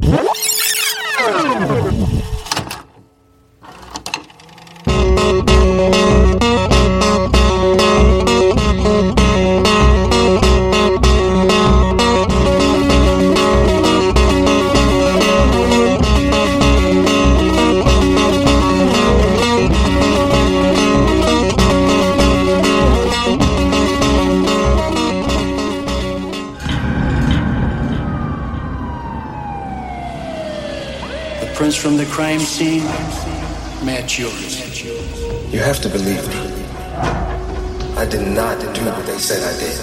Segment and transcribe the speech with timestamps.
[0.00, 0.28] Thank
[5.98, 6.07] you.
[31.78, 32.84] From the crime scene
[33.84, 34.82] match yours.
[35.52, 36.34] You have to believe me.
[37.96, 39.78] I did not do what they said I did.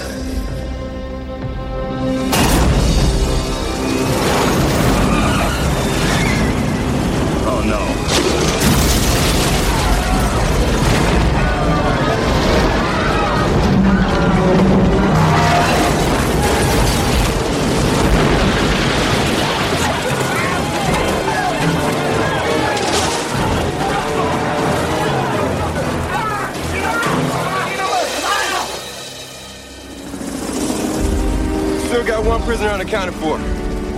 [32.05, 33.39] Still got one prisoner unaccounted for.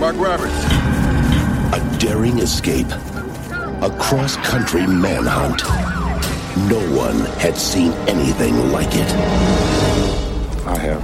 [0.00, 0.54] Mark Roberts.
[1.74, 2.86] A daring escape.
[2.86, 5.62] A cross country manhunt.
[6.70, 9.12] No one had seen anything like it.
[10.66, 11.02] I have.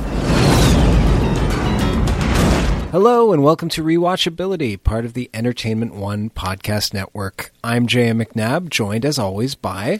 [2.90, 7.52] Hello and welcome to Rewatchability, part of the Entertainment One podcast network.
[7.62, 8.20] I'm J.M.
[8.20, 9.98] McNabb, joined as always by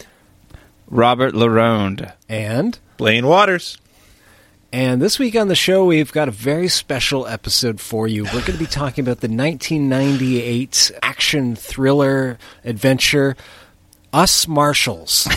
[0.87, 2.15] Robert Laronde.
[2.31, 3.77] and Blaine Waters.
[4.75, 8.25] And this week on the show we've got a very special episode for you.
[8.25, 13.37] We're going to be talking about the 1998 action thriller adventure
[14.13, 15.29] Us Marshals.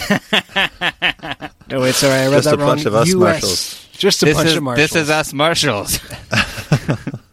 [1.70, 2.68] no, wait, sorry, I read Just that a wrong.
[2.68, 3.88] bunch of us US Marshals.
[3.92, 4.90] Just a This bunch is, of marshals.
[4.90, 6.00] this is us marshals.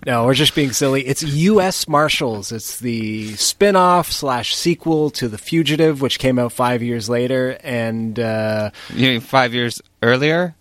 [0.07, 1.07] No, we're just being silly.
[1.07, 1.89] It's U.S.
[1.89, 2.53] Marshals.
[2.53, 8.21] It's the spin-off slash sequel to The Fugitive, which came out five years later, and
[8.21, 10.55] uh, you mean five years earlier?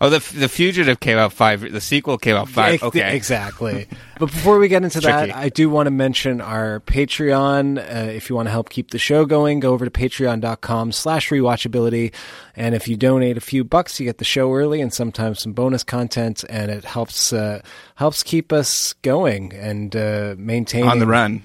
[0.00, 1.60] Oh, the the fugitive came out five.
[1.60, 2.82] The sequel came out five.
[2.82, 3.86] Okay, exactly.
[4.18, 5.34] but before we get into that.
[5.34, 7.78] I do want to mention our Patreon.
[7.78, 11.30] Uh, if you want to help keep the show going, go over to patreon.com slash
[11.30, 12.12] rewatchability.
[12.54, 15.52] And if you donate a few bucks, you get the show early and sometimes some
[15.52, 17.60] bonus content, and it helps uh,
[17.94, 21.42] helps keep us going and uh, maintaining on the run.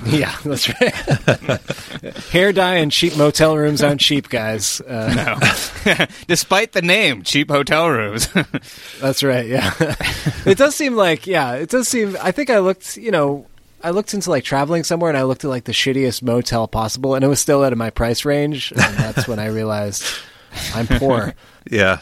[0.06, 0.94] Yeah, that's right.
[2.32, 4.80] Hair dye and cheap motel rooms aren't cheap, guys.
[4.80, 5.38] Uh,
[5.86, 8.28] No, despite the name, cheap hotel rooms.
[9.00, 9.46] that's right.
[9.46, 9.72] Yeah,
[10.46, 12.16] it does seem like yeah, it does seem.
[12.20, 13.46] I think I looked, you know,
[13.82, 17.14] I looked into like traveling somewhere, and I looked at like the shittiest motel possible,
[17.14, 20.04] and it was still out of my price range, and that's when I realized
[20.74, 21.34] I'm poor.
[21.70, 22.00] Yeah.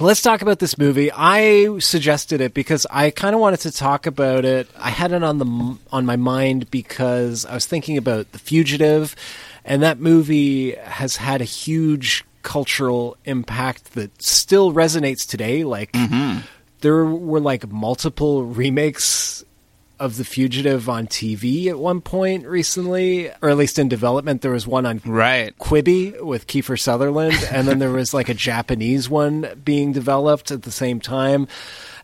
[0.00, 1.12] Let's talk about this movie.
[1.12, 4.68] I suggested it because I kind of wanted to talk about it.
[4.76, 9.14] I had it on the on my mind because I was thinking about The Fugitive,
[9.64, 15.62] and that movie has had a huge cultural impact that still resonates today.
[15.62, 16.40] Like mm-hmm.
[16.80, 19.44] there were like multiple remakes
[19.98, 24.42] of The Fugitive on TV at one point recently, or at least in development.
[24.42, 25.56] There was one on right.
[25.58, 30.62] Quibi with Kiefer Sutherland, and then there was like a Japanese one being developed at
[30.62, 31.48] the same time.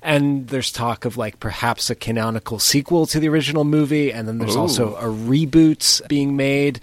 [0.02, 4.38] And there's talk of like perhaps a canonical sequel to the original movie, and then
[4.38, 6.80] there's also a reboot being made.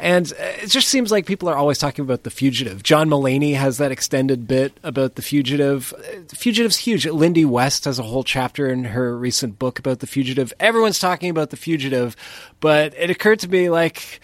[0.00, 2.82] And uh, it just seems like people are always talking about The Fugitive.
[2.82, 5.92] John Mulaney has that extended bit about The Fugitive.
[5.96, 7.04] Uh, The Fugitive's huge.
[7.06, 10.52] Lindy West has a whole chapter in her recent book about The Fugitive.
[10.60, 12.14] Everyone's talking about The Fugitive,
[12.60, 14.20] but it occurred to me like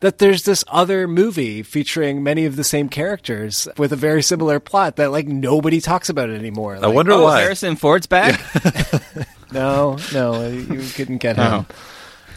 [0.00, 4.60] that there's this other movie featuring many of the same characters with a very similar
[4.60, 6.76] plot that like nobody talks about it anymore.
[6.76, 7.40] I Like, wonder Oh, why.
[7.40, 8.40] Harrison Ford's back.
[9.52, 11.44] no, no, you couldn't get him.
[11.52, 11.66] Oh.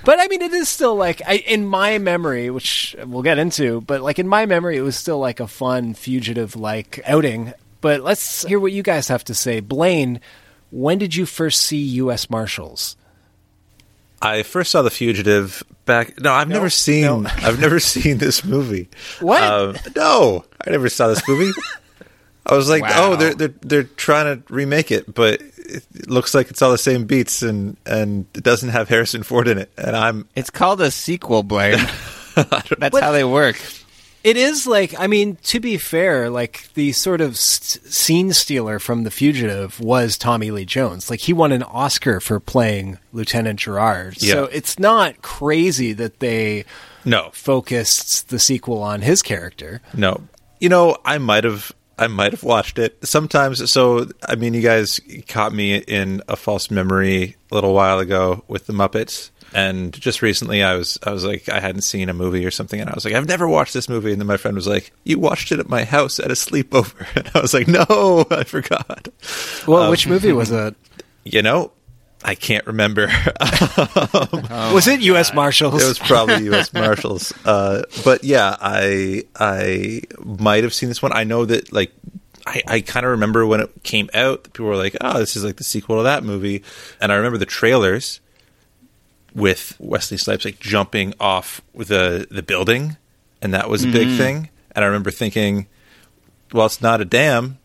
[0.04, 3.82] But I mean, it is still like I, in my memory, which we'll get into.
[3.82, 7.54] But like in my memory, it was still like a fun fugitive like outing.
[7.82, 9.60] But let's hear what you guys have to say.
[9.60, 10.20] Blaine,
[10.72, 12.30] when did you first see U.S.
[12.30, 12.96] Marshals?
[14.22, 16.20] I first saw The Fugitive back.
[16.20, 17.26] No, I've never seen.
[17.26, 18.88] I've never seen this movie.
[19.20, 19.42] What?
[19.44, 21.52] Um, no, I never saw this movie.
[22.46, 23.14] I was like, Wow.
[23.14, 25.42] oh, they're they're they're trying to remake it, but
[25.76, 29.48] it, looks like it's all the same beats, and and it doesn't have Harrison Ford
[29.48, 29.72] in it.
[29.78, 31.80] And I'm It's called a sequel, Blaine.
[32.36, 33.60] That's how they work.
[34.24, 38.78] It is like, I mean, to be fair, like the sort of st- scene stealer
[38.78, 41.10] from The Fugitive was Tommy Lee Jones.
[41.10, 44.22] Like he won an Oscar for playing Lieutenant Gerard.
[44.22, 44.34] Yeah.
[44.34, 46.66] So it's not crazy that they
[47.04, 49.82] no focused the sequel on his character.
[49.96, 50.22] No,
[50.60, 51.72] you know, I might have,
[52.02, 53.70] I might have watched it sometimes.
[53.72, 58.44] So, I mean, you guys caught me in a false memory a little while ago
[58.48, 62.14] with the Muppets, and just recently, I was, I was like, I hadn't seen a
[62.14, 64.38] movie or something, and I was like, I've never watched this movie, and then my
[64.38, 67.54] friend was like, You watched it at my house at a sleepover, and I was
[67.54, 69.08] like, No, I forgot.
[69.68, 70.76] Well, Um, which movie was that?
[71.24, 71.72] You know.
[72.24, 73.08] I can't remember.
[74.74, 75.34] was it U.S.
[75.34, 75.82] Marshals?
[75.84, 76.72] It was probably U.S.
[76.74, 77.34] Marshals.
[77.46, 81.12] Uh, but yeah, I I might have seen this one.
[81.14, 81.92] I know that like
[82.46, 84.44] I, I kind of remember when it came out.
[84.46, 86.64] People were like, "Oh, this is like the sequel to that movie,"
[87.00, 88.20] and I remember the trailers
[89.34, 92.98] with Wesley Snipes like jumping off the the building,
[93.42, 94.18] and that was a big Mhm.
[94.18, 94.50] thing.
[94.74, 95.68] And I remember thinking,
[96.54, 97.58] "Well, it's not a dam,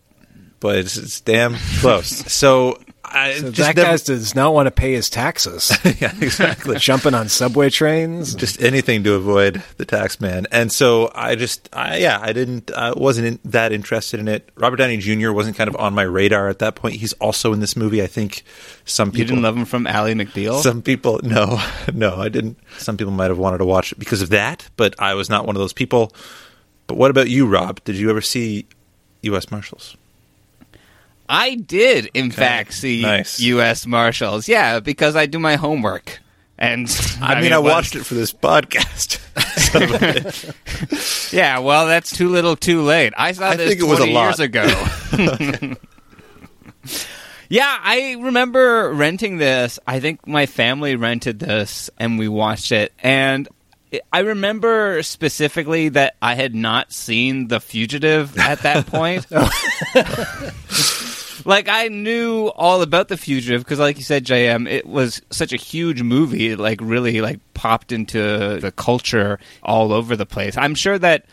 [0.61, 2.79] but it's, it's damn close." so.
[3.17, 5.73] I So just that never- guy does not want to pay his taxes.
[6.01, 6.77] yeah, exactly.
[6.81, 8.35] Jumping on subway trains.
[8.35, 10.47] just anything to avoid the tax man.
[10.53, 14.49] And so I just, I, yeah, I didn't, I wasn't in, that interested in it.
[14.57, 15.33] Robert Downey Jr.
[15.33, 16.97] wasn't kind of on my radar at that point.
[16.97, 18.03] He's also in this movie.
[18.03, 18.43] I think
[18.85, 20.63] some people You didn't love him from Ally McBeal?
[20.63, 21.61] Some people, no,
[21.95, 22.59] no, I didn't.
[22.79, 25.47] Some people might have wanted to watch it because of that, but I was not
[25.47, 26.13] one of those people.
[26.87, 27.83] But what about you, Rob?
[27.85, 28.67] Did you ever see
[29.23, 29.51] U.S.
[29.51, 29.97] Marshals?
[31.29, 33.41] I did, in fact, see Nice.
[33.41, 33.87] U.S.
[33.87, 34.49] Marshals.
[34.49, 36.21] Yeah, because I do my homework.
[36.59, 36.89] And
[37.21, 39.21] I, mean, I was- watched it for this podcast.
[39.59, 41.33] Son of a bitch.
[41.33, 43.13] Yeah, well, that's too little, too late.
[43.17, 44.25] I saw I this think it was a 20 lot.
[44.25, 45.77] years ago.
[47.51, 49.79] yeah, I remember renting this.
[49.87, 52.93] I think my family rented this, and we watched it.
[53.03, 53.49] And
[54.13, 59.27] I remember specifically that I had not seen The Fugitive at that point.
[61.45, 65.53] Like I knew all about the fugitive because, like you said, JM, it was such
[65.53, 66.51] a huge movie.
[66.51, 70.57] It like really like popped into the culture all over the place.
[70.57, 71.27] I'm sure that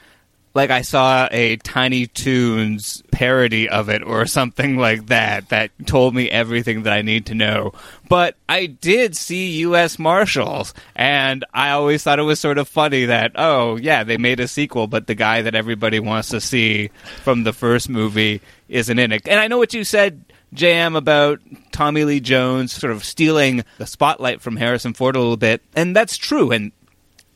[0.53, 6.13] like I saw a Tiny Toons parody of it or something like that that told
[6.13, 7.73] me everything that I need to know.
[8.07, 9.97] But I did see U.S.
[9.97, 14.39] Marshals, and I always thought it was sort of funny that oh yeah they made
[14.39, 16.89] a sequel, but the guy that everybody wants to see
[17.23, 19.27] from the first movie isn't in it.
[19.27, 20.23] And I know what you said.
[20.53, 21.39] JM about
[21.71, 25.95] Tommy Lee Jones sort of stealing the spotlight from Harrison Ford a little bit, and
[25.95, 26.51] that's true.
[26.51, 26.71] And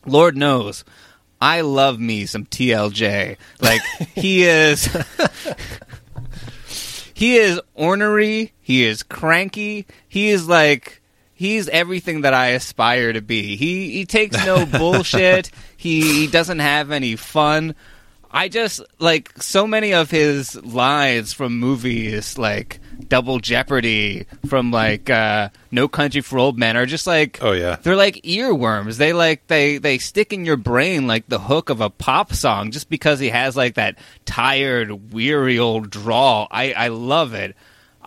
[0.06, 0.86] Lord knows,
[1.40, 3.38] I love me some TLJ.
[3.62, 3.82] Like
[4.16, 4.86] he is
[7.14, 11.02] he is ornery, he is cranky, he is like
[11.34, 13.56] he's everything that I aspire to be.
[13.56, 15.52] He he takes no bullshit.
[15.76, 17.76] He, he doesn't have any fun.
[18.32, 25.10] I just like so many of his lines from movies like Double Jeopardy from like
[25.10, 27.78] uh No Country for Old Men are just like Oh, yeah.
[27.82, 28.98] they're like earworms.
[28.98, 32.72] They like they they stick in your brain like the hook of a pop song
[32.72, 36.48] just because he has like that tired, weary old drawl.
[36.52, 37.56] I I love it.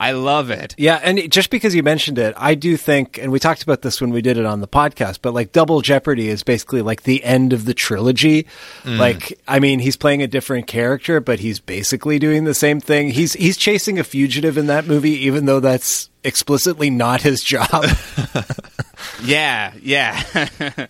[0.00, 0.74] I love it.
[0.78, 4.00] Yeah, and just because you mentioned it, I do think, and we talked about this
[4.00, 7.22] when we did it on the podcast, but like Double Jeopardy is basically like the
[7.22, 8.46] end of the trilogy.
[8.82, 8.98] Mm.
[8.98, 13.10] Like, I mean, he's playing a different character, but he's basically doing the same thing.
[13.10, 17.68] He's he's chasing a fugitive in that movie, even though that's explicitly not his job.
[19.22, 20.22] Yeah, yeah.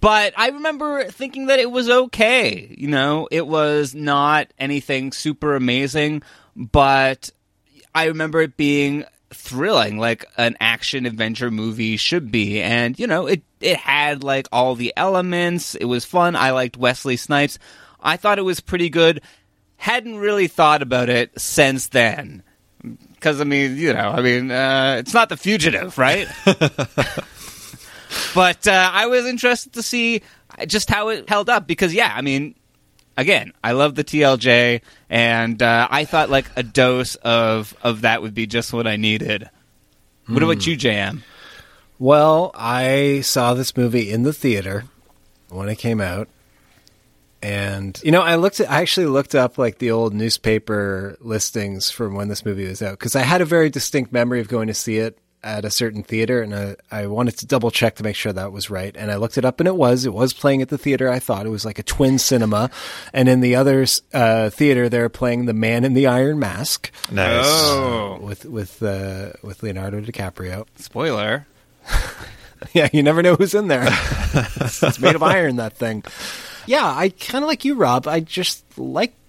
[0.00, 2.74] but I remember thinking that it was okay.
[2.76, 6.22] You know, it was not anything super amazing,
[6.56, 7.30] but
[7.94, 12.60] I remember it being thrilling, like an action adventure movie should be.
[12.60, 15.74] And, you know, it, it had like all the elements.
[15.74, 16.36] It was fun.
[16.36, 17.58] I liked Wesley Snipes.
[18.00, 19.22] I thought it was pretty good.
[19.76, 22.42] Hadn't really thought about it since then.
[23.14, 26.26] Because, I mean, you know, I mean, uh, it's not The Fugitive, right?
[28.34, 30.22] but uh, I was interested to see
[30.66, 32.54] just how it held up because, yeah, I mean,
[33.16, 38.22] again, I love the TLJ, and uh, I thought like a dose of of that
[38.22, 39.48] would be just what I needed.
[40.26, 41.22] What about you, JM?
[41.98, 44.84] Well, I saw this movie in the theater
[45.48, 46.28] when it came out.
[47.42, 51.90] And you know, I looked at I actually looked up like the old newspaper listings
[51.90, 54.68] from when this movie was out because I had a very distinct memory of going
[54.68, 58.02] to see it at a certain theater, and I, I wanted to double check to
[58.02, 58.94] make sure that was right.
[58.96, 60.04] And I looked it up, and it was.
[60.04, 61.08] It was playing at the theater.
[61.08, 62.70] I thought it was like a twin cinema,
[63.12, 67.44] and in the other uh, theater, they're playing The Man in the Iron Mask Nice.
[67.46, 70.66] Oh, with with uh, with Leonardo DiCaprio.
[70.76, 71.46] spoiler.
[72.74, 73.86] Yeah, you never know who's in there.
[73.86, 76.04] it's, it's made of iron, that thing.
[76.66, 78.06] Yeah, I kind of like you, Rob.
[78.06, 78.64] I just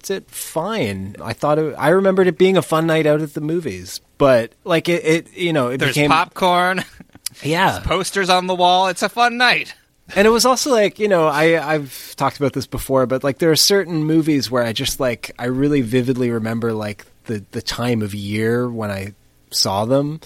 [0.02, 1.16] liked it fine.
[1.22, 4.52] I thought it, I remembered it being a fun night out at the movies, but
[4.64, 6.84] like it, it you know, it There's became popcorn,
[7.42, 8.88] yeah, posters on the wall.
[8.88, 9.74] It's a fun night.
[10.16, 13.38] and it was also like you know I I've talked about this before, but like
[13.38, 17.62] there are certain movies where I just like I really vividly remember like the the
[17.62, 19.14] time of year when I
[19.50, 20.20] saw them.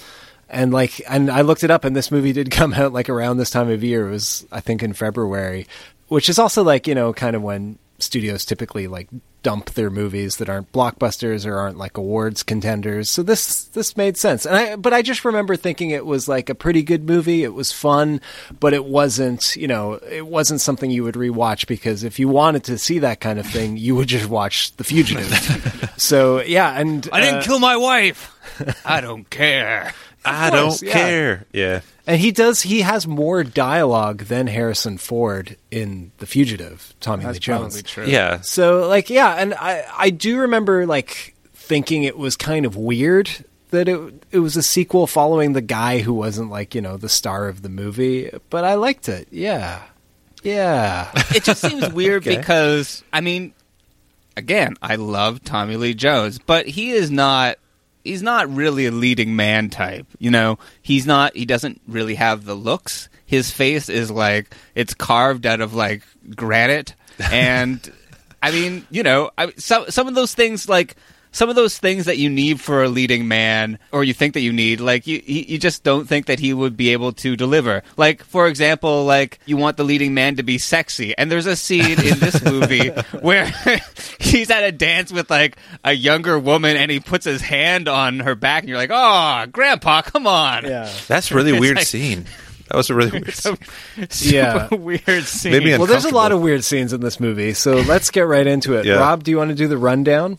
[0.49, 3.37] And like, and I looked it up, and this movie did come out like around
[3.37, 4.07] this time of year.
[4.07, 5.67] It was, I think, in February,
[6.07, 9.09] which is also like you know, kind of when studios typically like
[9.43, 13.11] dump their movies that aren't blockbusters or aren't like awards contenders.
[13.11, 14.45] So this this made sense.
[14.45, 17.45] And I but I just remember thinking it was like a pretty good movie.
[17.45, 18.21] It was fun,
[18.59, 22.65] but it wasn't, you know, it wasn't something you would rewatch because if you wanted
[22.65, 25.93] to see that kind of thing, you would just watch The Fugitive.
[25.97, 28.33] so, yeah, and I didn't uh, kill my wife.
[28.85, 29.93] I don't care.
[30.25, 30.93] I course, don't yeah.
[30.93, 31.47] care.
[31.53, 31.81] Yeah.
[32.07, 32.63] And he does.
[32.63, 36.95] He has more dialogue than Harrison Ford in The Fugitive.
[37.01, 37.83] Tommy Lee Jones.
[37.83, 38.07] true.
[38.07, 38.41] Yeah.
[38.43, 43.29] So like yeah, and I I do remember like thinking it was kind of weird
[43.71, 47.09] that it it was a sequel following the guy who wasn't like you know the
[47.09, 49.27] star of the movie, but I liked it.
[49.33, 49.83] Yeah,
[50.45, 51.11] yeah.
[51.35, 52.37] It just seems weird Okay.
[52.37, 53.53] because I mean,
[54.37, 57.57] again, I love Tommy Lee Jones, but he is not.
[58.07, 60.07] He's not really a leading man type.
[60.19, 61.37] You know, he's not.
[61.37, 63.09] He doesn't really have the looks.
[63.27, 66.03] His face is like it's carved out of like
[66.35, 66.95] granite,
[67.31, 67.81] and
[68.43, 70.97] I mean, you know, I, some some of those things like
[71.37, 74.41] some of those things that you need for a leading man, or you think that
[74.41, 77.37] you need, like you you you just don't think that he would be able to
[77.37, 77.83] deliver.
[77.99, 81.55] Like for example, like you want the leading man to be sexy, and there's a
[81.57, 82.89] scene in this movie
[83.21, 83.47] where
[84.19, 88.21] he's at a dance with like a younger woman, and he puts his hand on
[88.21, 90.91] her back, and you're like, oh, Grandpa, come on, Yeah.
[91.07, 92.25] That's a really It's weird like- scene.
[92.69, 93.59] That was a really weird scene.
[94.09, 94.75] super Yeah.
[94.75, 95.53] weird scene.
[95.53, 98.45] Maybe Well, there's a lot of weird scenes in this movie, so let's get right
[98.47, 98.87] into it.
[98.87, 98.95] Yeah.
[98.95, 100.39] Rob, do you want to do the rundown?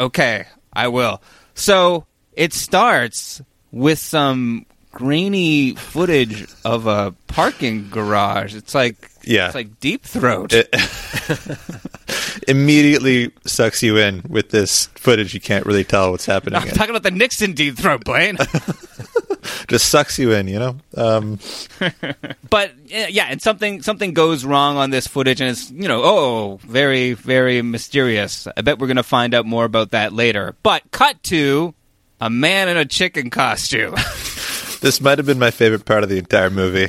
[0.00, 1.22] Okay, I will.
[1.54, 8.54] So it starts with some grainy footage of a parking garage.
[8.56, 9.46] It's like Yeah.
[9.46, 10.52] it's like deep throat.
[10.52, 10.68] It
[12.48, 15.34] immediately sucks you in with this footage.
[15.34, 16.56] You can't really tell what's happening.
[16.60, 16.74] I'm in.
[16.74, 18.36] talking about the Nixon deep throat, Blaine.
[19.68, 20.76] Just sucks you in, you know.
[20.96, 21.38] Um,
[22.50, 26.60] but yeah, and something something goes wrong on this footage, and it's you know oh
[26.62, 28.46] very very mysterious.
[28.56, 30.54] I bet we're gonna find out more about that later.
[30.62, 31.74] But cut to
[32.20, 33.94] a man in a chicken costume.
[34.80, 36.88] this might have been my favorite part of the entire movie.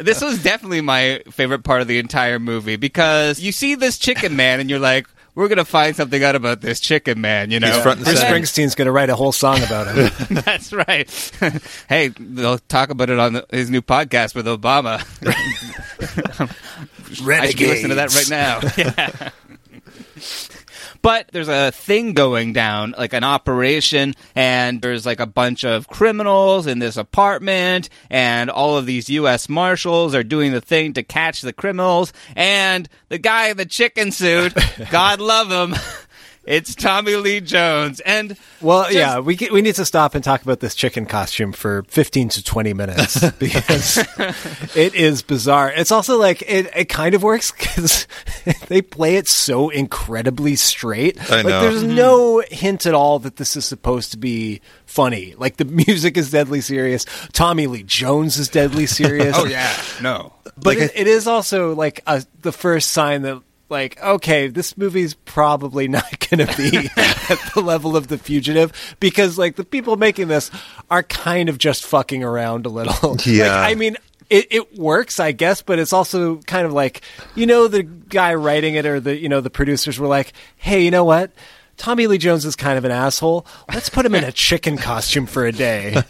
[0.00, 4.36] this was definitely my favorite part of the entire movie because you see this chicken
[4.36, 7.70] man and you're like, we're gonna find something out about this chicken man, you know.
[7.70, 8.24] He's front and Bruce.
[8.24, 10.10] Springsteen's going to write a whole song about him.
[10.30, 11.08] That's right.
[11.88, 15.04] hey, they'll talk about it on the, his new podcast with Obama.
[17.28, 18.60] I should be listening to that right now.
[18.76, 20.50] Yeah.
[21.02, 25.88] But there's a thing going down, like an operation, and there's like a bunch of
[25.88, 29.48] criminals in this apartment, and all of these U.S.
[29.48, 34.12] Marshals are doing the thing to catch the criminals, and the guy in the chicken
[34.12, 34.54] suit,
[34.90, 35.78] God love him,
[36.46, 40.22] it's Tommy Lee Jones, and Well, just- yeah, we get, we need to stop and
[40.22, 43.98] talk about this chicken costume for 15 to 20 minutes because
[44.76, 45.70] it is bizarre.
[45.72, 48.06] It's also like it, it kind of works because
[48.68, 51.18] they play it so incredibly straight.
[51.30, 51.60] I Like know.
[51.62, 51.96] there's mm-hmm.
[51.96, 55.34] no hint at all that this is supposed to be funny.
[55.36, 57.04] Like the music is deadly serious.
[57.32, 59.36] Tommy Lee Jones is deadly serious.
[59.38, 60.32] Oh yeah, no.
[60.56, 64.76] But Like it, it is also like a, the first sign that like okay this
[64.76, 69.64] movie's probably not going to be at the level of the fugitive because like the
[69.64, 70.50] people making this
[70.90, 73.60] are kind of just fucking around a little Yeah.
[73.60, 73.96] Like, i mean
[74.30, 77.02] it, it works i guess but it's also kind of like
[77.34, 80.84] you know the guy writing it or the you know the producers were like hey
[80.84, 81.32] you know what
[81.76, 83.46] Tommy Lee Jones is kind of an asshole.
[83.72, 86.02] Let's put him in a chicken costume for a day.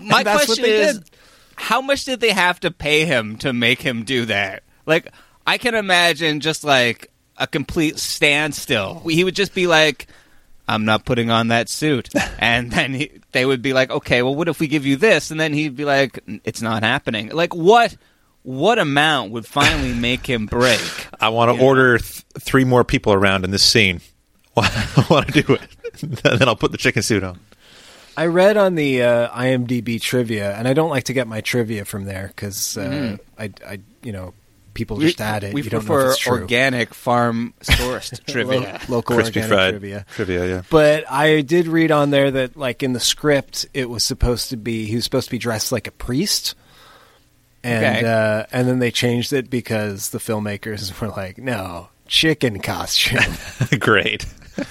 [0.00, 1.10] My question is, did.
[1.56, 4.62] how much did they have to pay him to make him do that?
[4.86, 5.12] Like,
[5.48, 9.00] I can imagine just like a complete standstill.
[9.08, 10.06] He would just be like,
[10.68, 14.34] "I'm not putting on that suit," and then he, they would be like, "Okay, well,
[14.34, 17.54] what if we give you this?" And then he'd be like, "It's not happening." Like,
[17.54, 17.96] what?
[18.42, 20.80] What amount would finally make him break?
[21.20, 24.00] I want to order th- three more people around in this scene.
[24.56, 26.02] I want to do it.
[26.02, 27.40] and then I'll put the chicken suit on.
[28.16, 31.84] I read on the uh, IMDb trivia, and I don't like to get my trivia
[31.84, 33.18] from there because uh, Mhm.
[33.38, 34.34] I, I, you know,
[34.78, 35.52] people just add it.
[35.52, 36.32] We you don't know prefer if it's true.
[36.40, 38.80] organic farm sourced trivia.
[38.88, 40.06] Lo- local Crispy organic fried trivia.
[40.14, 40.62] trivia, yeah.
[40.70, 44.56] But I did read on there that, like in the script, it was supposed to
[44.56, 46.54] be he was supposed to be dressed like a priest,
[47.64, 48.06] and Okay.
[48.08, 53.20] uh, and then they changed it because the filmmakers were like, no, chicken costume.
[53.80, 54.24] Great.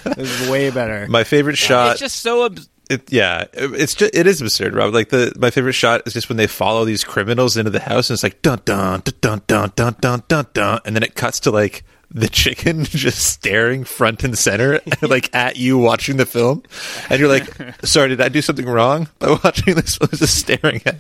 [0.03, 1.05] this is way better.
[1.07, 1.91] My favorite shot.
[1.91, 2.45] it's just so.
[2.45, 4.93] Abs- It, yeah, it's just it is absurd, Rob.
[4.93, 8.09] Like the my favorite shot is just when they follow these criminals into the house,
[8.09, 11.15] and it's like dun dun dun dun dun dun dun dun dun, and then it
[11.15, 16.25] cuts to like the chicken just staring front and center, like at you watching the
[16.25, 16.63] film,
[17.09, 17.45] and you're like,
[17.85, 20.97] "Sorry, did I do something wrong by watching this?" I was just staring at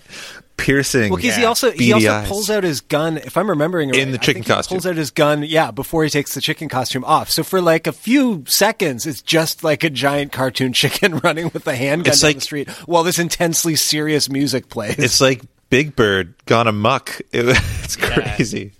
[0.57, 1.11] piercing.
[1.11, 2.27] Well, because he also he also eyes.
[2.27, 3.17] pulls out his gun.
[3.17, 4.75] If I'm remembering right, In the chicken costume.
[4.77, 5.43] pulls out his gun.
[5.43, 7.29] Yeah, before he takes the chicken costume off.
[7.29, 11.65] So for like a few seconds, it's just like a giant cartoon chicken running with
[11.67, 14.97] a handgun It's down like- the street while this intensely serious music plays.
[14.99, 17.19] It's like Big Bird gone amuck.
[17.31, 17.45] It,
[17.83, 18.71] it's crazy.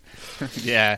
[0.64, 0.98] yeah.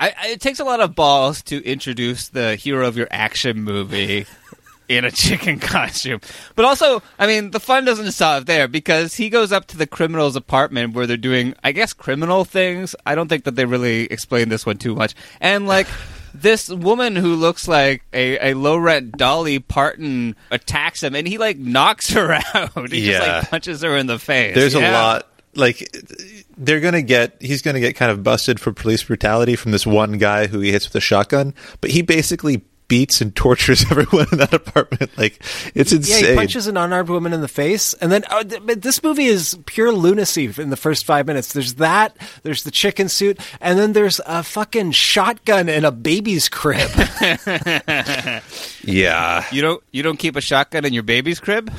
[0.00, 3.62] I, I, it takes a lot of balls to introduce the hero of your action
[3.62, 4.26] movie
[4.88, 6.20] in a chicken costume.
[6.54, 9.86] But also, I mean, the fun doesn't stop there because he goes up to the
[9.86, 12.96] criminal's apartment where they're doing, I guess, criminal things.
[13.04, 15.14] I don't think that they really explain this one too much.
[15.40, 15.86] And like.
[16.34, 21.38] This woman who looks like a, a low rent Dolly Parton attacks him and he
[21.38, 22.92] like knocks her out.
[22.92, 24.54] He just like punches her in the face.
[24.54, 25.90] There's a lot like
[26.58, 30.18] they're gonna get he's gonna get kind of busted for police brutality from this one
[30.18, 34.38] guy who he hits with a shotgun, but he basically beats and tortures everyone in
[34.38, 35.10] that apartment.
[35.18, 35.42] Like
[35.74, 36.24] it's insane.
[36.24, 39.26] Yeah, he punches an unarmed woman in the face, and then uh, th- this movie
[39.26, 41.52] is pure lunacy in the first five minutes.
[41.52, 46.48] There's that, there's the chicken suit, and then there's a fucking shotgun in a baby's
[46.48, 46.90] crib.
[48.82, 51.70] yeah, You don't you don't keep a shotgun in your baby's crib?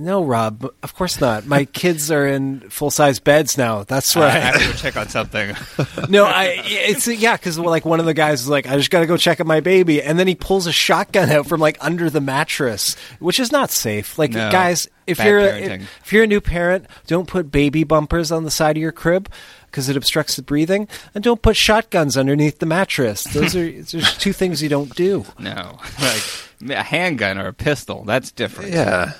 [0.00, 1.46] No, Rob, of course not.
[1.46, 3.84] My kids are in full size beds now.
[3.84, 4.42] That's where I right.
[4.42, 5.54] have to go check on something.
[6.08, 9.00] no, I it's yeah, because like one of the guys is like, I just got
[9.00, 11.76] to go check on my baby, and then he pulls a shotgun out from like
[11.80, 14.18] under the mattress, which is not safe.
[14.18, 15.82] Like No, guys, if you're parenting.
[15.82, 18.92] if, if you're a new parent, don't put baby bumpers on the side of your
[18.92, 19.30] crib
[19.66, 23.24] because it obstructs the breathing, and don't put shotguns underneath the mattress.
[23.24, 25.24] Those are there's two things you don't do.
[25.38, 26.22] No, like
[26.68, 28.04] a handgun or a pistol.
[28.04, 28.72] That's different.
[28.72, 29.12] yeah.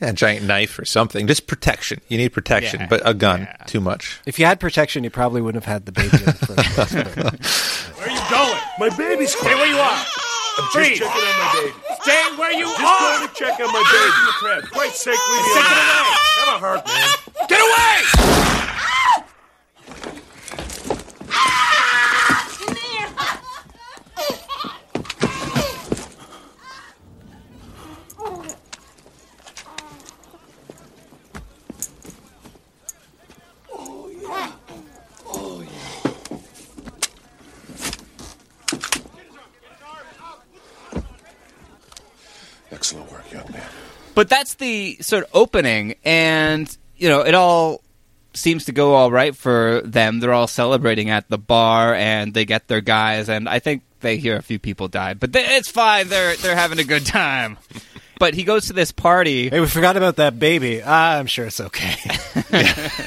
[0.00, 1.26] Yeah, a giant knife or something.
[1.26, 2.00] Just protection.
[2.08, 3.64] You need protection, Yeah, but a gun, yeah.
[3.66, 4.20] too much.
[4.26, 6.18] If you had protection, you probably wouldn't have had the baby.
[6.18, 8.60] In the place, Where are you going?
[8.78, 10.04] My baby's Stay where you are.
[10.58, 11.72] I'm just checking on my baby.
[12.02, 12.98] Stay where you just are.
[12.98, 14.14] Just going to check on my baby.
[14.18, 14.70] In the crib.
[14.72, 15.66] Quite sake, leave me alone.
[15.66, 16.14] away.
[16.38, 17.08] Have a heart, man.
[17.48, 19.08] Get away!
[21.30, 22.44] Ah!
[42.70, 43.68] Excellent work, young man.
[44.18, 47.82] But that's the sort of opening, and you know, it all
[48.34, 50.18] seems to go all right for them.
[50.18, 54.16] They're all celebrating at the bar, and they get their guys, and I think they
[54.16, 56.08] hear a few people die, but th- it's fine.
[56.08, 57.58] They're they're having a good time.
[58.18, 59.48] But he goes to this party.
[59.48, 60.82] hey, we forgot about that baby.
[60.84, 61.94] Ah, I'm sure it's okay.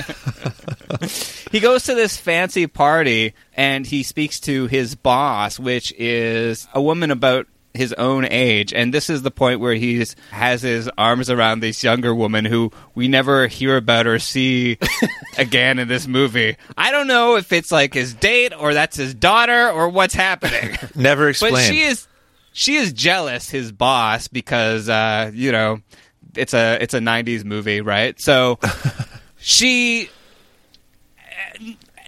[1.52, 6.82] he goes to this fancy party and he speaks to his boss, which is a
[6.82, 8.74] woman about his own age.
[8.74, 12.72] And this is the point where he has his arms around this younger woman who
[12.96, 14.78] we never hear about or see
[15.38, 16.58] again in this movie.
[16.78, 20.78] I don't know if it's like his date or that's his daughter or what's happening.
[20.96, 21.56] Never explained.
[21.56, 22.08] But she is
[22.54, 25.82] she is jealous, his boss, because uh, you know
[26.36, 28.20] it's a it's a '90s movie, right?
[28.20, 28.60] So
[29.38, 30.10] she,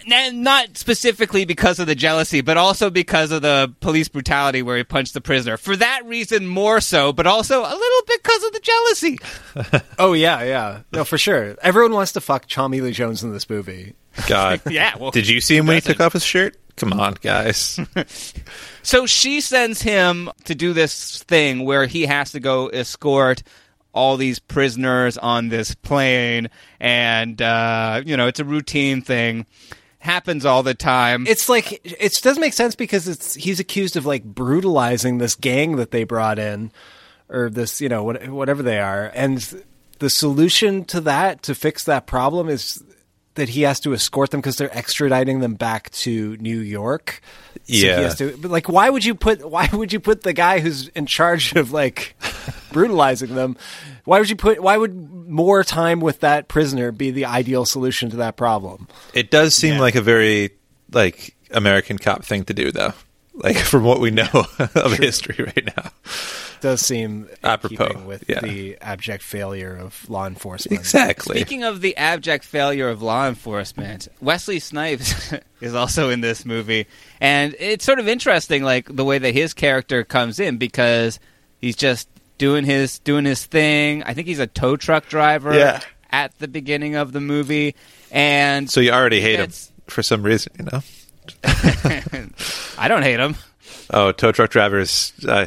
[0.06, 4.84] not specifically because of the jealousy, but also because of the police brutality where he
[4.84, 5.56] punched the prisoner.
[5.56, 9.18] For that reason, more so, but also a little bit because of the jealousy.
[9.98, 11.56] oh yeah, yeah, no, for sure.
[11.62, 13.94] Everyone wants to fuck Tommy Lee Jones in this movie.
[14.28, 14.60] God.
[14.70, 16.56] Yeah, well, Did you see him when he took off his shirt?
[16.76, 17.78] Come on, guys.
[18.84, 23.42] So she sends him to do this thing where he has to go escort
[23.94, 29.46] all these prisoners on this plane, and uh, you know it's a routine thing.
[30.04, 31.26] Happens all the time.
[31.26, 35.76] It's like it doesn't make sense because it's he's accused of like brutalizing this gang
[35.76, 36.70] that they brought in,
[37.30, 39.38] or this you know what, whatever they are, and
[40.00, 42.84] the solution to that to fix that problem is
[43.36, 47.20] that he has to escort them because they're extraditing them back to New York.
[47.54, 47.96] So Yeah.
[47.96, 50.60] he has to, but like, why would you put why would you put the guy
[50.60, 52.14] who's in charge of like
[52.74, 53.56] brutalizing them.
[54.04, 54.60] Why would you put?
[54.60, 58.88] Why would more time with that prisoner be the ideal solution to that problem?
[59.14, 60.50] It does seem like a very
[60.92, 62.92] like American cop thing to do, though.
[63.32, 64.28] Like from what we know
[64.74, 65.90] of history right now.
[66.60, 68.40] does seem Apropos, keeping with yeah.
[68.40, 70.78] the abject failure of law enforcement.
[70.78, 71.36] Exactly.
[71.36, 76.86] Speaking of the abject failure of law enforcement, Wesley Snipes is also in this movie,
[77.20, 81.18] and it's sort of interesting, like the way that his character comes in because
[81.58, 82.08] he's just
[82.38, 84.02] doing his doing his thing.
[84.04, 85.80] I think he's a tow truck driver Yeah.
[86.10, 87.74] at the beginning of the movie,
[88.10, 89.50] and So you already hate him
[89.86, 90.80] for some reason, you know?
[92.78, 93.36] I don't hate him.
[93.90, 95.46] Oh, tow truck drivers, uh,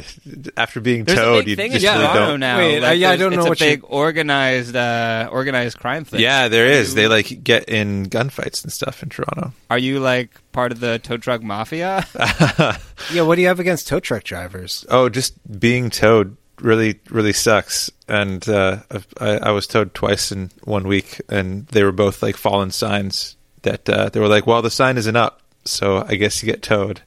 [0.56, 2.40] after being There's towed, you thing in just really don't.
[2.40, 2.58] now.
[2.58, 6.04] Wait, Like, uh, yeah, I don't know it's what a you- organized uh, organized crime
[6.04, 6.20] thing.
[6.20, 6.94] Yeah, there is.
[6.94, 9.52] They like get in gunfights and stuff in Toronto.
[9.70, 12.06] Are you like part of the tow truck mafia?
[13.12, 14.84] Yeah, what do you have against tow truck drivers?
[14.90, 17.90] Oh, just being towed really, really sucks.
[18.08, 18.78] And uh,
[19.20, 23.36] I, I was towed twice in one week, and they were both like fallen signs
[23.62, 26.62] that uh, they were like, "Well, the sign isn't up, so I guess you get
[26.62, 27.02] towed."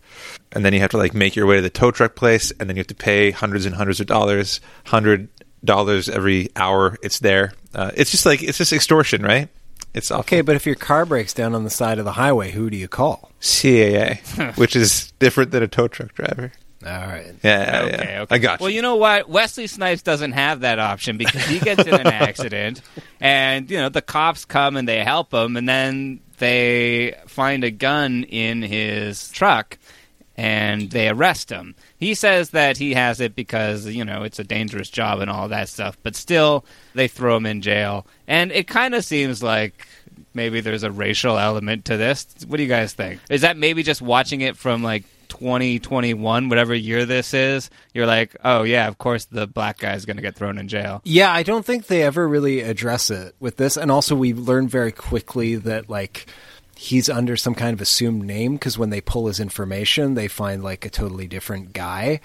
[0.51, 2.69] And then you have to like make your way to the tow truck place, and
[2.69, 5.29] then you have to pay hundreds and hundreds of dollars, hundred
[5.63, 7.53] dollars every hour it's there.
[7.73, 9.49] Uh, it's just like it's just extortion, right?
[9.93, 10.21] It's awful.
[10.21, 12.77] Okay, but if your car breaks down on the side of the highway, who do
[12.77, 13.31] you call?
[13.41, 16.51] CAA, which is different than a tow truck driver.
[16.85, 17.33] All right.
[17.43, 18.21] Yeah, okay, yeah.
[18.21, 18.35] okay.
[18.35, 18.63] I got you.
[18.63, 19.29] Well, you know what?
[19.29, 22.81] Wesley Snipes doesn't have that option because he gets in an accident,
[23.19, 27.71] and you know the cops come and they help him, and then they find a
[27.71, 29.77] gun in his truck,
[30.35, 31.75] and they arrest him.
[31.99, 35.49] He says that he has it because you know it's a dangerous job and all
[35.49, 36.65] that stuff, but still
[36.95, 39.87] they throw him in jail, and it kind of seems like.
[40.33, 42.25] Maybe there's a racial element to this.
[42.47, 43.19] What do you guys think?
[43.29, 48.35] Is that maybe just watching it from like 2021, whatever year this is, you're like,
[48.43, 51.01] oh yeah, of course the black guy's going to get thrown in jail.
[51.05, 53.77] Yeah, I don't think they ever really address it with this.
[53.77, 56.25] And also, we learn very quickly that, like,
[56.75, 60.63] he's under some kind of assumed name because when they pull his information, they find,
[60.63, 62.19] like, a totally different guy.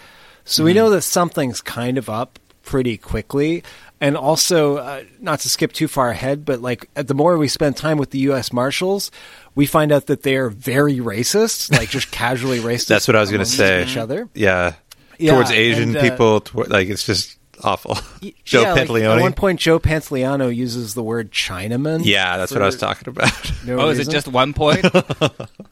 [0.45, 3.63] So we know that something's kind of up pretty quickly.
[4.01, 7.77] And also, uh, not to skip too far ahead, but, like, the more we spend
[7.77, 8.53] time with the U.S.
[8.53, 9.11] Marshals,
[9.57, 12.87] we find out that they are very racist, like, just casually racist.
[12.89, 13.83] That's what I was going to say.
[13.83, 14.29] Each other.
[14.35, 14.75] Yeah.
[15.19, 17.95] Yeah, Towards Asian and, uh, people, toward, like it's just awful.
[18.45, 22.03] Joe yeah, like, at one point, Joe Pantoliano uses the word Chinaman.
[22.05, 23.33] yeah, that's what I was talking about.
[23.65, 24.85] no oh, is it just one point?
[24.85, 25.31] Uh,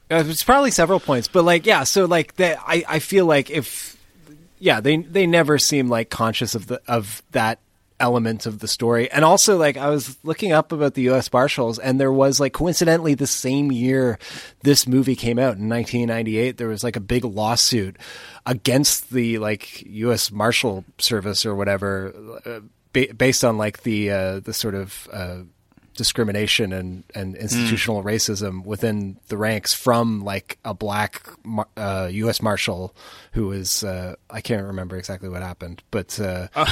[0.09, 1.85] It's probably several points, but like, yeah.
[1.85, 3.99] So like, they, I I feel like if,
[4.59, 7.59] yeah, they they never seem like conscious of the of that
[8.05, 11.33] element of the story, and also like I was looking up about the U.S.
[11.33, 14.19] Marshals, and there was like coincidentally the same year
[14.63, 17.97] this movie came out in 1998, there was like a big lawsuit
[18.45, 20.31] against the like U.S.
[20.31, 22.13] Marshal Service or whatever,
[22.45, 22.61] uh,
[22.93, 25.09] ba- based on like the uh, the sort of.
[25.11, 25.39] Uh,
[25.97, 31.23] discrimination and, and institutional racism within the ranks from like a black
[31.77, 32.43] uh, U.S.
[32.43, 32.95] Marshal
[33.33, 36.69] who was uh, I can't remember exactly what happened, but uh, I,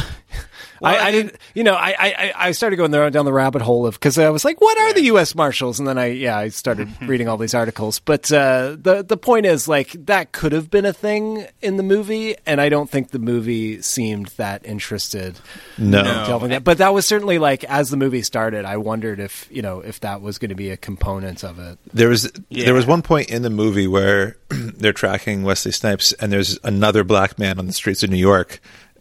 [0.80, 1.36] I didn't.
[1.54, 4.30] You know, I, I, I started going there, down the rabbit hole of because I
[4.30, 5.34] was like, what are the U.S.
[5.34, 5.80] Marshals?
[5.80, 7.98] And then I yeah I started reading all these articles.
[7.98, 11.82] But uh, the the point is like that could have been a thing in the
[11.82, 15.40] movie, and I don't think the movie seemed that interested.
[15.78, 15.98] No.
[15.98, 16.62] in delving that.
[16.62, 20.00] But that was certainly like as the movie started, I wondered if you know if
[20.00, 21.78] that was going to be a component of it.
[21.92, 26.32] There was there was one point in the movie where they're tracking Wesley Snipes, and
[26.32, 28.60] there's another black man on the streets of New York,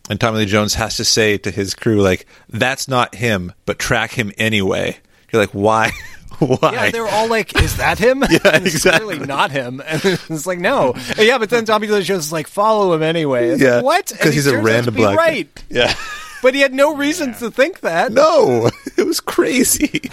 [0.09, 3.79] and Tommy Lee Jones has to say to his crew like, "That's not him, but
[3.79, 4.97] track him anyway."
[5.31, 5.91] You're like, why?
[6.39, 6.57] why?
[6.73, 9.15] Yeah, they were all like, "Is that him?" Yeah, it's exactly.
[9.15, 9.81] Clearly not him.
[9.85, 10.93] And it's like, no.
[10.93, 13.85] And yeah, but then Tommy Lee Jones is like, "Follow him anyway." It's yeah, like,
[13.85, 14.11] what?
[14.11, 15.17] And Because he he's a turns out to random be black.
[15.17, 15.63] Right.
[15.69, 15.93] Yeah.
[16.41, 18.11] But he had no reason to think that.
[18.11, 20.09] No, it was crazy.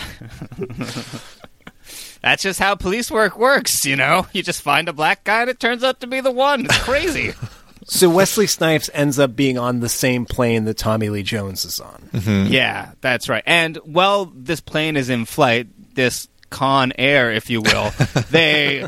[2.21, 4.27] That's just how police work works, you know?
[4.33, 6.65] You just find a black guy and it turns out to be the one.
[6.65, 7.33] It's crazy.
[7.91, 11.81] So Wesley Snipes ends up being on the same plane that Tommy Lee Jones is
[11.81, 12.11] on.
[12.13, 12.53] Mm-hmm.
[12.53, 13.43] Yeah, that's right.
[13.47, 17.91] And while this plane is in flight, this Con Air, if you will,
[18.31, 18.87] they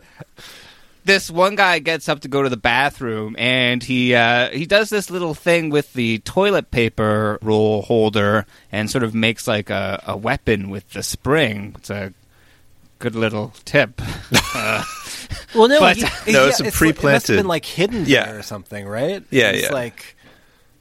[1.05, 4.91] this one guy gets up to go to the bathroom and he uh, he does
[4.91, 10.03] this little thing with the toilet paper roll holder and sort of makes like a,
[10.07, 11.75] a weapon with the spring.
[11.79, 12.13] It's a
[12.99, 14.01] good little tip.
[14.55, 14.83] Uh,
[15.55, 18.05] Well, no, But- he, No, yeah, it's a It must pre-planted- have been like hidden
[18.07, 18.27] Yeah.
[18.27, 19.23] there or something, right?
[19.31, 19.73] Yeah, it's yeah.
[19.73, 20.17] Like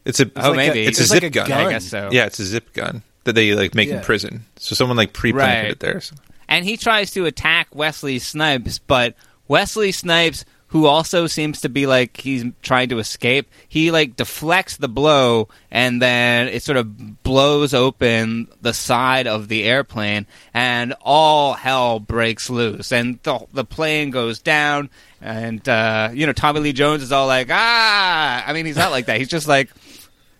[0.06, 0.86] It's a Oh, like maybe.
[0.86, 1.48] it's a it's zip like a gun.
[1.50, 1.68] gun.
[1.68, 2.10] I guess so.
[2.12, 3.98] Yeah, it's a zip gun that they like make Yeah.
[3.98, 4.46] in prison.
[4.58, 5.72] So someone like pre-planted Right.
[5.72, 6.02] it there.
[6.48, 9.16] and he tries to attack Wesley Snipes, but
[9.50, 13.50] Wesley Snipes who also seems to be like he's trying to escape.
[13.68, 19.48] He like deflects the blow and then it sort of blows open the side of
[19.48, 26.10] the airplane and all hell breaks loose and the, the plane goes down and uh,
[26.14, 29.18] you know Tommy Lee Jones is all like ah I mean he's not like that
[29.18, 29.72] he's just like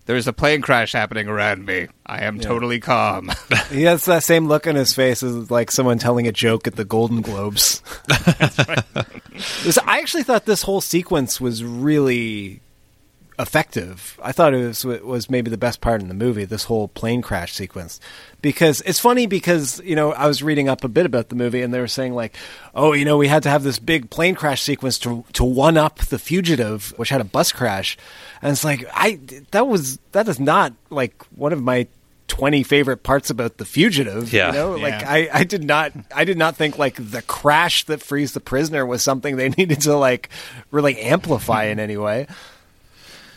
[0.10, 1.88] there's a plane crash happening around me.
[2.04, 3.32] I am totally calm.
[3.70, 6.76] He has that same look on his face as like someone telling a joke at
[6.76, 7.84] the Golden Globes.
[8.10, 12.62] I actually thought this whole sequence was really
[13.40, 14.20] effective.
[14.22, 16.46] I thought it was was maybe the best part in the movie.
[16.46, 18.00] This whole plane crash sequence,
[18.42, 21.62] because it's funny because you know I was reading up a bit about the movie
[21.62, 22.36] and they were saying like,
[22.76, 25.78] oh, you know, we had to have this big plane crash sequence to to one
[25.78, 27.98] up the fugitive, which had a bus crash,
[28.42, 29.20] and it's like I
[29.52, 31.88] that was that is not like one of my.
[32.30, 34.50] 20 favorite parts about the fugitive Yeah.
[34.50, 35.12] you know like Yeah.
[35.12, 38.86] I, I did not i did not think like the crash that frees the prisoner
[38.86, 40.30] was something they needed to like
[40.70, 42.28] really amplify in any way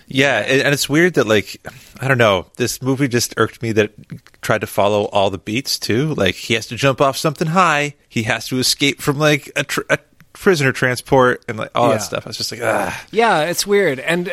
[0.07, 1.57] Yeah, and it's weird that like
[2.01, 5.39] I don't know, this movie just irked me that it tried to follow all the
[5.39, 6.15] beats too.
[6.15, 9.65] Like he has to jump off something high, he has to escape from like a,
[9.65, 9.99] tr- a
[10.33, 11.95] prisoner transport, and like all Yeah.
[11.95, 12.27] that stuff.
[12.27, 14.33] I was just like, ah, Yeah, it's weird, and uh,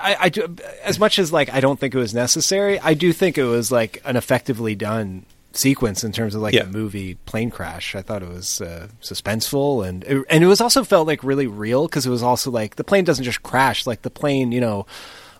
[0.00, 2.78] I, I do, as much as like I don't think it was necessary.
[2.80, 5.24] I do think it was like an effectively done
[5.56, 6.64] sequence in terms of like Yeah.
[6.64, 7.94] the movie plane crash.
[7.94, 11.46] I thought it was uh, suspenseful, and it, and it was also felt like really
[11.46, 14.60] real because it was also like the plane doesn't just crash; like the plane, you
[14.60, 14.86] know.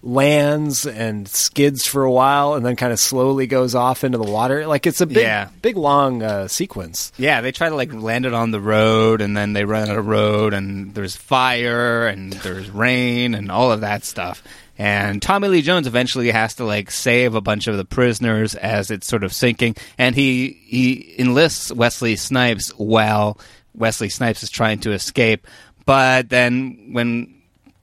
[0.07, 4.31] Lands and skids for a while, and then kind of slowly goes off into the
[4.31, 4.67] water.
[4.67, 5.49] Like it's a big, Yeah.
[5.63, 7.11] big long uh, sequence.
[7.17, 9.97] Yeah, they try to like land it on the road, and then they run out
[9.97, 14.43] of road, and there's fire, and there's rain, and all of that stuff.
[14.77, 18.91] And Tommy Lee Jones eventually has to like save a bunch of the prisoners as
[18.91, 23.39] it's sort of sinking, and he he enlists Wesley Snipes while
[23.75, 25.47] Wesley Snipes is trying to escape.
[25.87, 27.35] But then when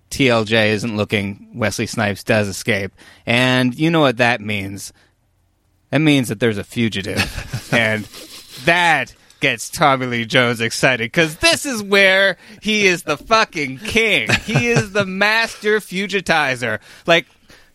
[0.09, 2.91] TLJ isn't looking, Wesley Snipes does escape,
[3.25, 4.91] and you know what that means.
[5.91, 7.69] That means that there's a fugitive.
[7.73, 8.05] and
[8.65, 14.29] that gets Tommy Lee Jones excited because this is where he is the fucking king.
[14.45, 16.79] He is the master fugitizer.
[17.05, 17.25] Like,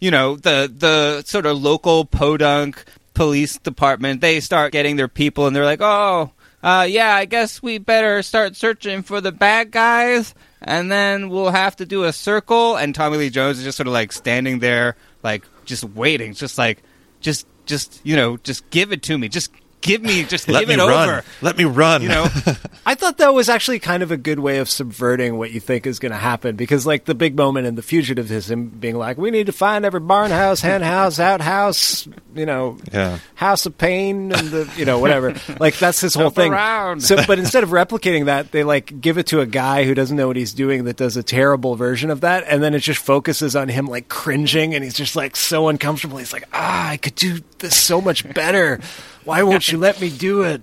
[0.00, 2.82] you know, the the sort of local podunk
[3.14, 6.30] police department, they start getting their people and they're like, "Oh,
[6.62, 11.50] uh, yeah, I guess we better start searching for the bad guys." And then we'll
[11.50, 14.58] have to do a circle, and Tommy Lee Jones is just sort of like standing
[14.58, 16.82] there, like just waiting, just like,
[17.20, 19.52] just, just you know, just give it to me, just
[19.86, 21.24] give me, just let give me it run, over.
[21.42, 22.02] let me run.
[22.02, 22.26] You know,
[22.86, 25.86] I thought that was actually kind of a good way of subverting what you think
[25.86, 28.96] is going to happen because, like, the big moment in The Fugitive is him being
[28.96, 33.18] like, "We need to find every barn house, hen house, outhouse, you know, Yeah.
[33.36, 36.52] house of pain, and the, you know, whatever." like that's his whole Jump thing.
[36.52, 37.02] around.
[37.02, 40.16] So, but instead of replicating that, they like give it to a guy who doesn't
[40.16, 43.00] know what he's doing that does a terrible version of that, and then it just
[43.00, 46.18] focuses on him like cringing, and he's just like so uncomfortable.
[46.18, 48.80] He's like, "Ah, I could do this so much better.
[49.26, 50.62] Why won't you let me do it?"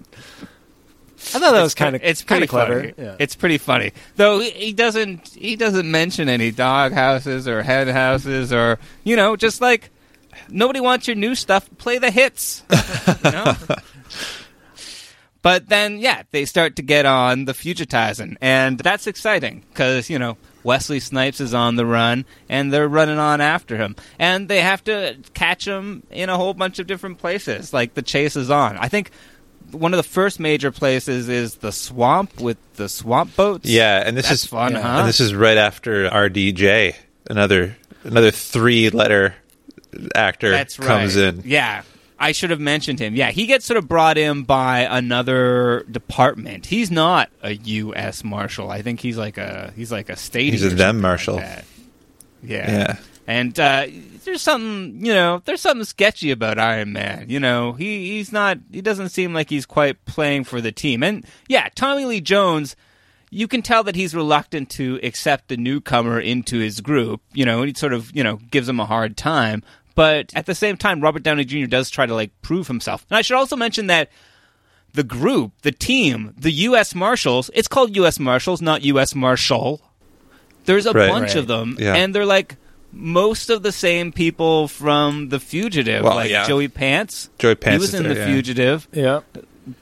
[1.35, 2.91] I thought that was kind of it's kind pretty of clever.
[2.97, 3.15] Yeah.
[3.19, 4.39] It's pretty funny, though.
[4.39, 9.35] He he doesn't he doesn't mention any dog houses or hen houses or you know,
[9.35, 9.89] just like
[10.49, 11.69] nobody wants your new stuff.
[11.77, 12.63] Play the hits,
[13.23, 13.55] you know.
[15.41, 20.17] But then, yeah, they start to get on the fugitizing, and that's exciting because you
[20.17, 24.61] know Wesley Snipes is on the run, and they're running on after him, and they
[24.61, 27.73] have to catch him in a whole bunch of different places.
[27.73, 28.77] Like the chase is on.
[28.77, 29.11] I think
[29.71, 33.67] one of the first major places is the swamp with the swamp boats.
[33.69, 34.79] yeah, and this That's is fun, huh?
[34.79, 36.95] And this is right after RDJ,
[37.29, 39.35] another another three letter
[40.15, 40.87] actor That's right.
[40.87, 41.43] comes in.
[41.45, 41.83] Yeah.
[42.23, 43.15] I should have mentioned him.
[43.15, 46.65] Yeah, he gets sort of brought in by another department.
[46.65, 48.23] He's not a U.S.
[48.23, 48.71] Marshal.
[48.71, 50.53] I think he's like a he's like a state.
[50.53, 51.35] He's a them marshal.
[51.35, 51.61] yeah.
[52.41, 52.97] Yeah.
[53.27, 53.87] And uh,
[54.25, 57.29] there's something, you know, there's something sketchy about Iron Man.
[57.29, 58.57] You know, he he's not.
[58.71, 61.03] He doesn't seem like he's quite playing for the team.
[61.03, 62.75] And yeah, Tommy Lee Jones.
[63.31, 67.19] You can tell that he's reluctant to accept the newcomer into his group.
[67.33, 69.63] You know, he sort of, you know, gives him a hard time.
[69.95, 71.65] But at the same time, Robert Downey Jr.
[71.67, 73.05] does try to like prove himself.
[73.09, 74.09] And I should also mention that
[74.93, 76.93] the group, the team, the U.S.
[76.95, 78.19] Marshals, it's called U.S.
[78.19, 79.13] Marshals, not U.S.
[79.15, 79.81] Marshal.
[80.65, 81.09] There's a Right.
[81.09, 81.35] bunch Right.
[81.37, 81.95] of them, Yeah.
[81.95, 82.55] and they're like
[82.91, 86.47] most of the same people from The Fugitive, Well, like yeah.
[86.47, 87.29] Joey Pants.
[87.39, 88.25] Joey Pants He was is in there, The yeah.
[88.27, 88.87] Fugitive.
[88.93, 89.19] Yeah.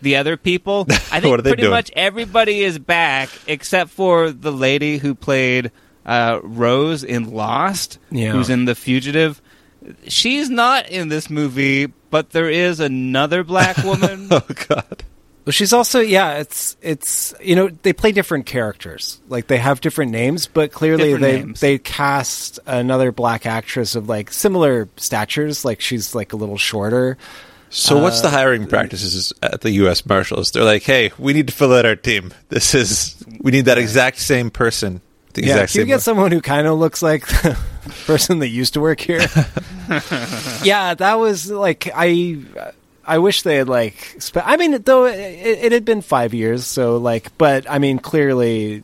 [0.01, 1.71] The other people, I What think are they pretty doing?
[1.73, 5.71] much everybody is back except for the lady who played
[6.05, 8.31] uh, Rose in Lost, Yeah.
[8.31, 9.41] who's in The Fugitive.
[10.07, 14.27] She's not in this movie, but there is another black woman.
[14.31, 15.03] Oh God.
[15.43, 16.33] Well, she's also yeah.
[16.37, 19.19] It's it's you know they play different characters.
[19.27, 21.59] Like they have different names, but clearly Different they names.
[21.61, 25.65] they cast another black actress of like similar statures.
[25.65, 27.17] Like she's like a little shorter.
[27.71, 30.05] So what's Uh, the hiring practices at the U.S.
[30.05, 30.51] Marshals?
[30.51, 32.33] They're like, hey, we need to fill out our team.
[32.49, 35.01] This is we need that exact same person.
[35.33, 35.87] The Yeah, exact can you same.
[35.87, 37.57] get someone who kind of looks like the
[38.05, 39.19] person that used to work here?
[40.63, 42.37] yeah, that was like I.
[43.03, 44.15] I wish they had like.
[44.19, 47.97] Spe- I mean, though it, it had been five years, so like, but I mean,
[47.97, 48.83] clearly,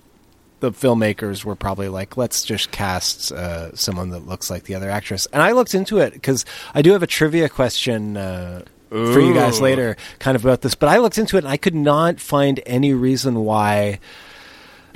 [0.59, 4.89] the filmmakers were probably like, let's just cast uh, someone that looks like the other
[4.89, 5.27] actress.
[5.31, 9.35] And I looked into it because I do have a trivia question uh, for you
[9.35, 10.73] guys later, kind of about this.
[10.73, 13.99] But I looked into it and I could not find any reason why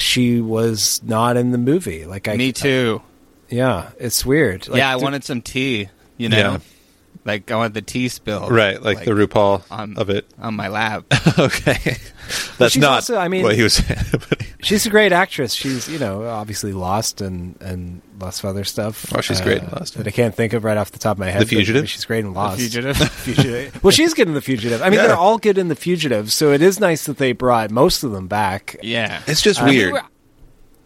[0.01, 2.05] she was not in the movie.
[2.05, 3.01] Like, I Me too.
[3.49, 4.67] yeah, it's weird.
[4.67, 5.89] Like, yeah, I th- wanted some tea.
[6.17, 6.57] You know, Yeah.
[7.25, 8.49] like I want the tea spill.
[8.49, 10.25] right, like, the RuPaul on, of it.
[10.39, 11.05] on my lap.
[11.39, 11.97] okay,
[12.57, 12.95] that's she's not.
[12.95, 13.81] also- I mean- what he was.
[14.63, 15.53] She's a great actress.
[15.55, 19.11] She's you know obviously Lost and and lots of other stuff.
[19.15, 21.13] Oh, she's great in uh, Lost, that I can't think of right off the top
[21.15, 21.41] of my head.
[21.41, 21.89] The Fugitive?
[21.89, 22.59] She's great in Lost.
[22.59, 22.97] Fugitive.
[23.11, 23.83] Fugitive.
[23.83, 24.81] Well, she's good in the Fugitive.
[24.81, 25.07] I mean, Yeah.
[25.07, 26.31] they're all good in the Fugitive.
[26.31, 28.77] So it is nice that they brought most of them back.
[28.83, 29.95] yeah, it's just I weird.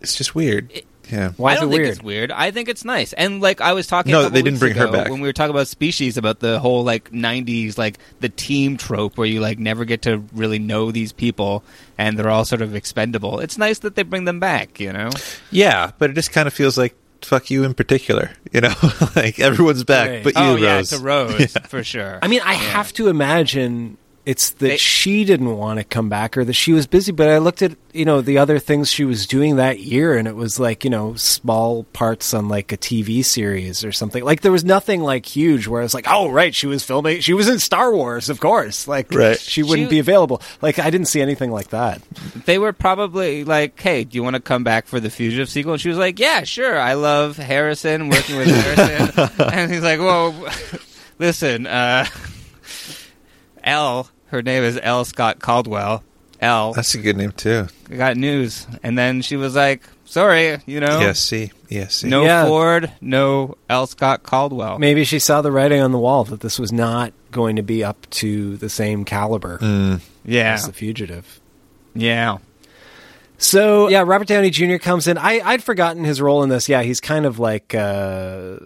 [0.01, 0.71] it's just weird.
[1.09, 1.31] yeah.
[1.37, 1.89] Why I is don't it think weird?
[1.91, 2.31] it's weird.
[2.31, 3.13] I think it's nice.
[3.13, 5.09] And like I was talking, No, they didn't weeks bring her back.
[5.09, 9.17] when we were talking about species, about the whole like '90s, like the team trope
[9.17, 11.63] where you like never get to really know these people
[11.97, 13.39] and they're all sort of expendable.
[13.39, 14.79] It's nice that they bring them back.
[14.79, 15.09] You know,
[15.51, 18.32] Yeah, but it just kind of feels like fuck you in particular.
[18.51, 18.73] You know,
[19.15, 20.23] like everyone's back, Right.
[20.23, 20.89] but you, oh yeah, Rose.
[20.89, 22.19] to Rose for sure.
[22.21, 26.43] I mean, I have to imagine it's that she didn't want to come back or
[26.43, 27.11] that she was busy.
[27.11, 30.27] But I looked at you know the other things she was doing that year, and
[30.27, 34.23] it was like you know small parts on like a TV series or something.
[34.23, 37.19] Like there was nothing like huge where I was like, oh right, she was filming.
[37.21, 38.88] She was in Star Wars, of course.
[38.88, 39.39] Like Right.
[39.39, 40.41] she wouldn't She- be available.
[40.61, 42.01] Like I didn't see anything like that.
[42.45, 45.73] they were probably like, "Hey, do you want to come back for the Fugitive sequel?"
[45.73, 46.79] And she was like, "Yeah, sure.
[46.79, 50.33] I love Harrison, working with Harrison." and he's like, "Well,
[51.19, 52.05] listen, uh,
[53.63, 54.09] L.
[54.35, 55.05] Her name is L.
[55.05, 56.03] Scott Caldwell.
[56.41, 56.73] L.
[56.73, 57.67] That's a good name too.
[57.89, 62.09] got news." And then she was like, "Sorry, you know, ESC, ESC.
[62.09, 62.45] no Yeah.
[62.45, 63.87] Ford, no L.
[63.87, 67.55] Scott Caldwell." Maybe she saw the writing on the wall that this was not going
[67.55, 69.57] to be up to the same caliber
[70.25, 71.39] yeah, as the fugitive.
[71.93, 72.39] yeah.
[73.37, 74.75] So yeah, Robert Downey Jr.
[74.75, 75.17] comes in.
[75.17, 76.67] I I'd forgotten his role in this.
[76.67, 78.57] Yeah, he's kind of like uh,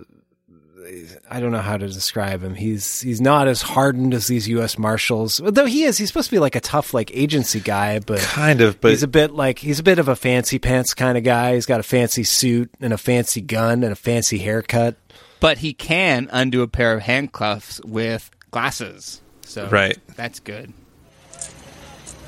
[1.31, 2.55] I don't know how to describe him.
[2.55, 4.77] He's he's not as hardened as these U.S.
[4.79, 5.97] Marshals, though he is.
[5.97, 9.03] He's supposed to be like a tough like agency guy, but Kind of, but he's
[9.03, 11.53] a bit like he's a bit of a fancy pants kind of guy.
[11.53, 14.95] He's got a fancy suit and a fancy gun and a fancy haircut.
[15.39, 19.21] But he can undo a pair of handcuffs with glasses.
[19.45, 19.97] So Right.
[20.15, 20.73] that's good.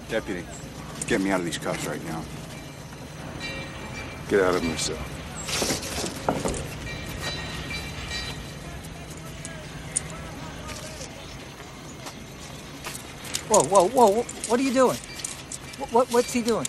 [0.10, 0.44] Deputy,
[1.08, 2.24] get me out of these cuffs right now.
[4.30, 6.68] Get out of them yourself.
[13.52, 14.24] Whoa, whoa, whoa!
[14.48, 14.96] What are you doing?
[15.78, 16.66] What, what what's he doing?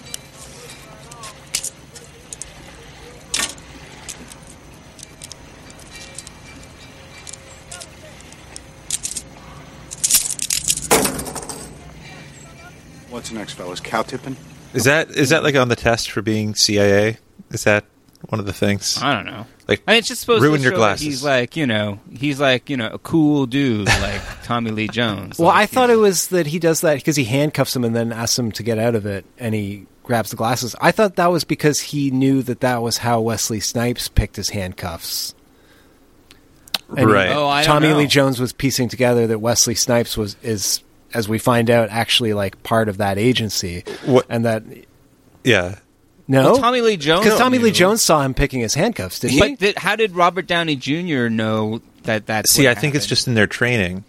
[13.11, 13.79] What's next, fellas?
[13.79, 14.37] Cow tipping?
[14.75, 17.19] is that is that like on the test for being CIA?
[17.53, 17.85] Is that
[18.29, 18.99] one of the things?
[19.03, 19.47] I don't know.
[19.69, 21.07] Like, I mean, it's just supposed ruin to your show that glasses.
[21.07, 25.39] He's like, you know, he's like, you know, a cool dude like Tommy Lee Jones.
[25.39, 27.95] Well, Like, I thought it was that he does that because he handcuffs him and
[27.95, 30.75] then asks him to get out of it, and he grabs the glasses.
[30.81, 34.51] I thought that was because he knew that that was how Wesley Snipes picked his
[34.51, 35.35] handcuffs.
[36.91, 37.31] And he- Right.
[37.31, 37.99] Oh, I don't Tommy know.
[37.99, 40.83] Lee Jones was piecing together that Wesley Snipes was is,
[41.15, 44.65] as we find out, actually like part of that agency, What- and that
[45.45, 45.77] Yeah.
[46.33, 47.71] No, Well, Tommy Lee Jones because Tommy Lee.
[47.71, 49.39] Jones saw him picking his handcuffs, did he?
[49.39, 51.29] But did, how did Robert Downey Jr.
[51.29, 54.05] know that That See, what I think it's just in their training.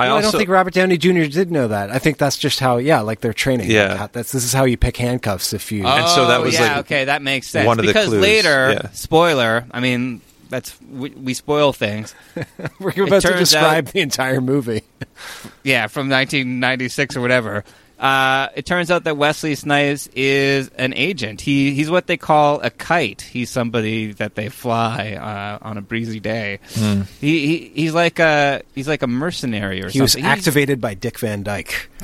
[0.00, 1.24] I Well, I also don't think Robert Downey Jr.
[1.24, 1.90] did know that.
[1.90, 3.68] I think that's just how, yeah, like their training.
[3.68, 3.88] Yeah.
[3.88, 5.52] Like, how- that's this is how you pick handcuffs.
[5.52, 7.66] If you, And so that Oh, was, yeah, like, okay, that makes sense.
[7.66, 8.90] one of the because clues, later, yeah.
[8.90, 9.64] spoiler.
[9.72, 12.14] I mean, that's we, we spoil things.
[12.78, 14.82] we're about to describe out- the entire movie.
[15.64, 17.64] yeah, from 1996 or whatever.
[17.98, 21.40] Uh, it turns out that Wesley Snipes is an agent.
[21.40, 23.22] He he's what they call a kite.
[23.22, 26.60] He's somebody that they fly uh, on a breezy day.
[26.74, 27.02] Hmm.
[27.20, 30.24] He, he he's like a he's like a mercenary or He was something.
[30.24, 31.90] He's- activated by Dick Van Dyke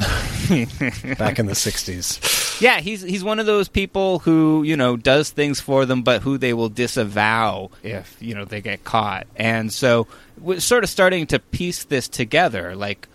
[1.18, 2.61] back in the '60s.
[2.61, 6.23] Yeah, he's he's one of those people who you know does things for them, but
[6.23, 9.27] who they will disavow if you know they get caught.
[9.37, 10.07] And so
[10.41, 12.75] we're sort of starting to piece this together.
[12.77, 13.09] Like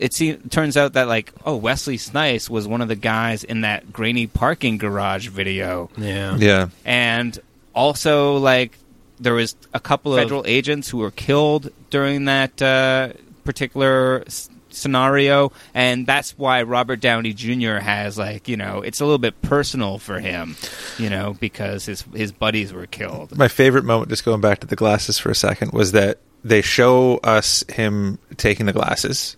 [0.00, 3.60] it seems turns out that like oh Wesley Snipes was one of the guys in
[3.60, 5.90] that grainy parking garage video.
[5.96, 6.36] Yeah.
[6.36, 6.68] Yeah.
[6.84, 7.38] And
[7.74, 8.76] also like
[9.18, 13.10] there was a couple of federal agents who were killed during that uh,
[13.44, 17.76] particular s- scenario and that's why Robert Downey Jr.
[17.76, 20.56] has like, you know, it's a little bit personal for him,
[20.98, 23.36] you know, because his his buddies were killed.
[23.36, 26.62] My favorite moment, just going back to the glasses for a second, was that they
[26.62, 29.36] show us him taking the glasses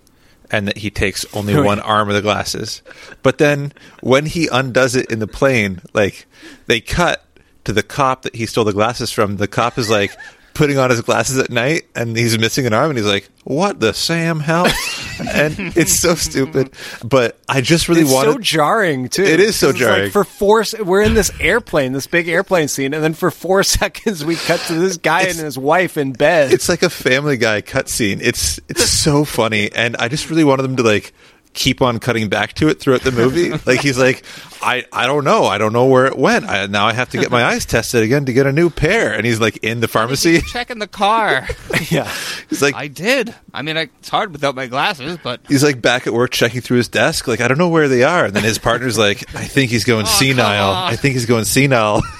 [0.52, 2.82] and that he takes only one arm of the glasses.
[3.22, 6.26] But then when he undoes it in the plane, like
[6.66, 7.24] they cut
[7.64, 9.36] to the cop that he stole the glasses from.
[9.36, 10.16] The cop is like
[10.54, 13.80] putting on his glasses at night and he's missing an arm and he's like, What
[13.80, 14.66] the Sam hell?
[15.20, 16.70] and it's so stupid.
[17.04, 19.22] But I just really it's wanted so jarring too.
[19.22, 20.10] It is so it's like jarring.
[20.10, 24.24] for four, we're in this airplane, this big airplane scene, and then for four seconds
[24.24, 26.52] we cut to this guy and his wife in bed.
[26.52, 28.20] It's like a Family Guy cutscene.
[28.22, 31.12] It's it's so funny, and I just really wanted them to like
[31.54, 33.50] keep on cutting back to it throughout the movie.
[33.66, 34.24] like he's like,
[34.60, 36.48] I I don't know, I don't know where it went.
[36.48, 39.12] I, now I have to get my eyes tested again to get a new pair.
[39.12, 40.40] And he's like in the pharmacy.
[40.40, 41.46] Checking the car.
[41.90, 42.12] yeah.
[42.48, 43.34] He's like, I did.
[43.52, 46.60] I mean, I, it's hard without my glasses, but He's like back at work checking
[46.60, 48.24] through his desk, like I don't know where they are.
[48.26, 50.72] And then his partner's like, I think he's going Oh, senile.
[50.72, 52.02] I think he's going senile.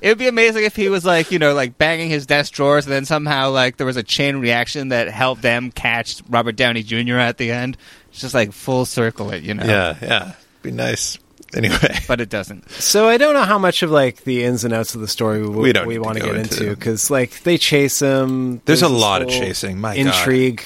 [0.00, 2.86] It would be amazing if he was like, you know, like banging his desk drawers,
[2.86, 6.84] and then somehow like there was a chain reaction that helped them catch Robert Downey
[6.84, 7.16] Jr.
[7.16, 7.76] at the end.
[8.18, 9.62] It's just like full circle it, you know.
[9.64, 11.18] yeah, yeah, be nice.
[11.54, 12.68] Anyway, But it doesn't.
[12.68, 15.40] So I don't know how much of like the ins and outs of the story
[15.40, 18.60] we, We don't need want to get into into because like they chase him.
[18.64, 20.06] There's a lot of chasing, my God.
[20.06, 20.64] intrigue.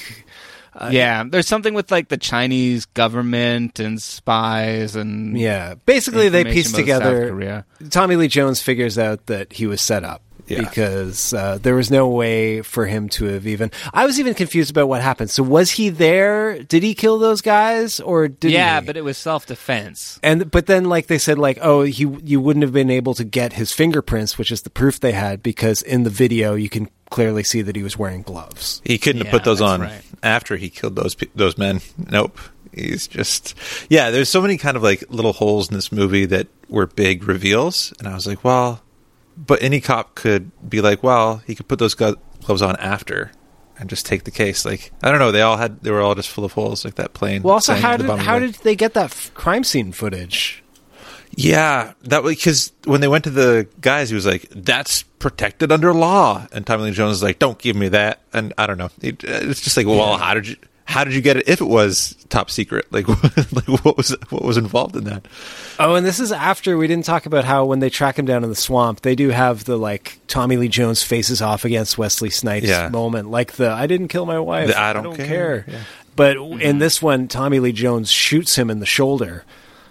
[0.75, 6.43] Uh, yeah, there's something with like the Chinese government and spies and Yeah, basically they
[6.43, 7.29] piece about South together.
[7.29, 7.65] Korea.
[7.91, 10.23] Tommy Lee Jones figures out that he was set up.
[10.47, 10.59] Yeah.
[10.59, 13.71] Because uh, there was no way for him to have even.
[13.93, 15.29] I was even confused about what happened.
[15.29, 16.61] So was he there?
[16.63, 18.85] Did he kill those guys, or did yeah, he?
[18.85, 20.19] but it was self defense.
[20.21, 23.23] And but then like they said like oh he you wouldn't have been able to
[23.23, 26.89] get his fingerprints which is the proof they had because in the video you can
[27.09, 28.81] clearly see that he was wearing gloves.
[28.83, 30.01] He couldn't Yeah, have put those on right.
[30.21, 31.79] after he killed those those men.
[31.97, 32.37] Nope.
[32.75, 33.55] He's just
[33.89, 34.09] yeah.
[34.11, 37.93] There's so many kind of like little holes in this movie that were big reveals,
[37.99, 38.81] and I was like, well,
[39.35, 43.31] but any cop could be like, well, he could put those gloves on after
[43.77, 44.65] and just take the case.
[44.65, 45.31] Like I don't know.
[45.31, 47.43] They all had they were all just full of holes, like that plane.
[47.43, 50.63] Well also how did how did they get that f- crime scene footage?
[51.35, 55.71] Yeah, that was because when they went to the guys, he was like, "That's protected
[55.71, 58.77] under law," and Tommy Lee Jones was like, "Don't give me that." And I don't
[58.77, 58.89] know.
[59.01, 60.57] It, it's just like, well, how did you?
[60.85, 62.85] How did you get it if it was top secret?
[62.91, 63.07] Like,
[63.53, 65.25] like what was what was involved in that?
[65.79, 68.43] Oh, and this is after we didn't talk about how when they track him down
[68.43, 72.29] in the swamp, they do have the like Tommy Lee Jones faces off against Wesley
[72.29, 72.89] Snipes Yeah.
[72.89, 75.65] moment, like the "I didn't kill my wife, The I don't care." care.
[75.67, 75.79] Yeah.
[76.15, 79.45] But in this one, Tommy Lee Jones shoots him in the shoulder,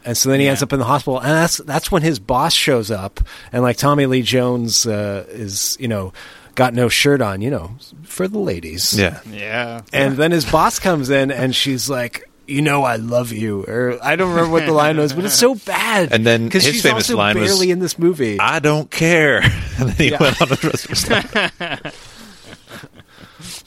[0.04, 2.52] and so then he ends up in the hospital, and that's that's when his boss
[2.54, 3.18] shows up,
[3.50, 6.12] and like Tommy Lee Jones uh, is you know
[6.54, 7.72] got no shirt on, you know,
[8.04, 9.80] for the ladies, Yeah, Yeah.
[9.92, 12.28] and then his boss comes in, and she's like.
[12.44, 15.32] You know I love you, or I don't remember what the line was, but it's
[15.38, 16.12] so bad.
[16.12, 18.38] And then because his she's famous also line was, barely in this movie.
[18.40, 19.42] I don't care.
[19.78, 20.20] And then he Yeah.
[20.20, 21.92] went on the rest of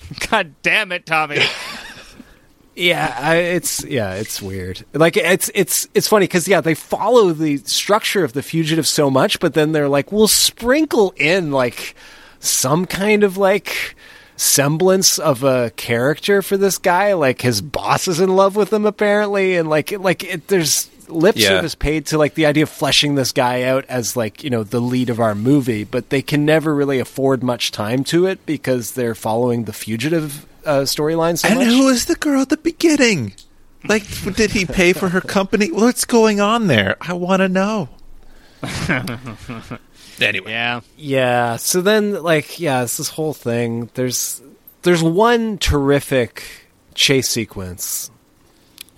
[0.04, 0.20] his.
[0.30, 1.40] God damn it, Tommy.
[2.78, 4.84] Yeah, I, it's yeah, it's weird.
[4.94, 9.10] Like it's it's it's funny because yeah, they follow the structure of the fugitive so
[9.10, 11.96] much, but then they're like, we'll sprinkle in like
[12.48, 13.96] some kind of like
[14.38, 17.14] semblance of a character for this guy.
[17.14, 21.36] Like his boss is in love with him apparently, and like like it, there's lip
[21.38, 21.50] Yeah.
[21.50, 24.64] service paid to like the idea of fleshing this guy out as like you know
[24.64, 28.46] the lead of our movie, but they can never really afford much time to it
[28.46, 31.68] because they're following the fugitive uh, storyline so and much.
[31.68, 33.34] who was the girl at the beginning?
[33.88, 34.04] Like,
[34.36, 35.72] did he pay for her company?
[35.72, 36.98] What's going on there?
[37.00, 37.90] I want to know.
[40.22, 40.82] anyway, Yeah.
[40.98, 41.56] Yeah.
[41.58, 43.90] So then, like, yeah, it's this whole thing.
[43.94, 44.42] There's
[44.84, 46.44] there's one terrific
[46.94, 48.10] chase sequence,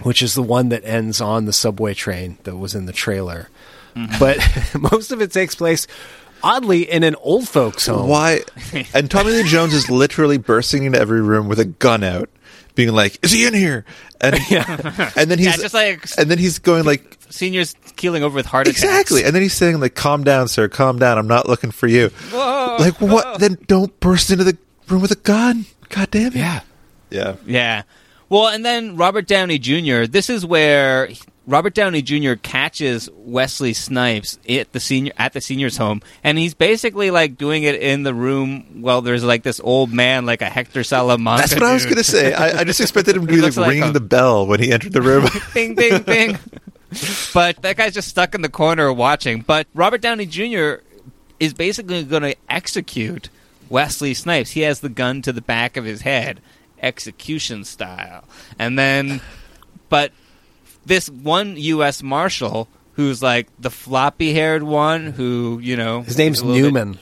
[0.04, 3.50] which is the one that ends on the subway train that was in the trailer.
[3.96, 4.20] Mm-hmm.
[4.20, 5.88] But most of it takes place,
[6.44, 8.08] oddly, in an old folks' home.
[8.08, 8.42] Why?
[8.94, 12.30] And Tommy Lee Jones is literally bursting into every room with a gun out,
[12.76, 13.86] being like, "Is he in here?"
[14.22, 15.12] And yeah.
[15.16, 18.46] and then he's Yeah, just like and then he's going like, seniors keeling over with
[18.46, 18.84] heart attacks.
[18.84, 20.68] "Exactly." And then he's saying like, "Calm down, sir.
[20.68, 21.18] Calm down.
[21.18, 23.26] I'm not looking for you." Whoa, like what?
[23.26, 23.38] whoa.
[23.38, 24.58] Then don't burst into the
[24.88, 25.66] room with a gun.
[25.90, 26.36] God damn it.
[26.36, 26.62] Yeah.
[27.10, 27.36] Yeah.
[27.46, 27.84] Yeah.
[28.30, 30.06] Well, and then Robert Downey Jr.
[30.06, 31.10] This is where
[31.48, 32.34] Robert Downey Jr.
[32.34, 37.64] catches Wesley Snipes at the senior at the seniors home, and he's basically like doing
[37.64, 41.44] it in the room while there's like this old man, like a Hector Salamanca.
[41.44, 42.34] That's what I was going to say.
[42.34, 44.74] I, I just expected him to be like like ringing a- the bell when he
[44.74, 45.26] entered the room.
[45.54, 46.38] bing, bing, bing.
[47.34, 49.42] but that guy's just stuck in the corner watching.
[49.42, 50.76] But Robert Downey Jr.
[51.40, 53.30] is basically going to execute
[53.70, 54.52] Wesley Snipes.
[54.52, 56.42] He has the gun to the back of his head,
[56.82, 58.24] execution style.
[58.58, 59.22] And then,
[59.90, 60.12] but
[60.86, 62.02] this one U.S.
[62.02, 66.02] Marshal who's like the floppy haired one who, you know.
[66.02, 67.00] His name's little bit- Newman.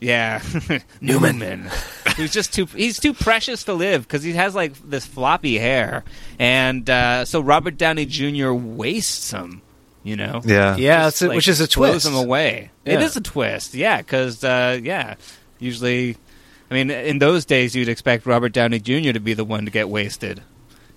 [0.00, 0.42] yeah,
[1.00, 1.70] Newman.
[2.18, 6.04] Who's just too he's too precious to live because he has like this floppy hair,
[6.38, 8.52] and uh, so Robert Downey Jr.
[8.52, 9.62] wastes him.
[10.04, 10.76] You know, Yeah.
[10.76, 12.06] Yeah, Just, it's a- which is a throws twist.
[12.06, 12.70] him away.
[12.84, 13.00] It Yeah.
[13.06, 15.14] is a twist, yeah, because uh, yeah,
[15.58, 16.16] usually,
[16.70, 19.12] I mean, in those days you'd expect Robert Downey Jr.
[19.12, 20.42] to be the one to get wasted.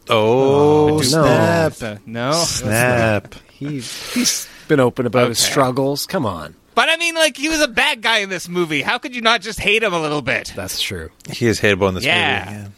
[0.09, 1.01] Oh, no.
[1.01, 1.73] snap.
[1.73, 3.35] So, no, Snap.
[3.51, 6.05] He, he's been open about his struggles.
[6.07, 6.55] Come on.
[6.75, 8.81] But I mean, like he was a bad guy in this movie.
[8.81, 10.53] How could you not just hate him a little bit?
[10.55, 11.09] That's true.
[11.29, 12.53] He is hateable in this Yeah.
[12.59, 12.71] movie.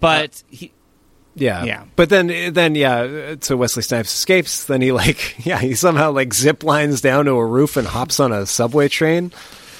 [0.00, 0.72] But he,
[1.34, 1.64] Yeah.
[1.64, 1.84] Yeah.
[1.96, 3.36] But then, then yeah.
[3.40, 4.64] So Wesley Snipes escapes.
[4.64, 8.20] Then he like, yeah, he somehow like zip lines down to a roof and hops
[8.20, 9.30] on a subway train.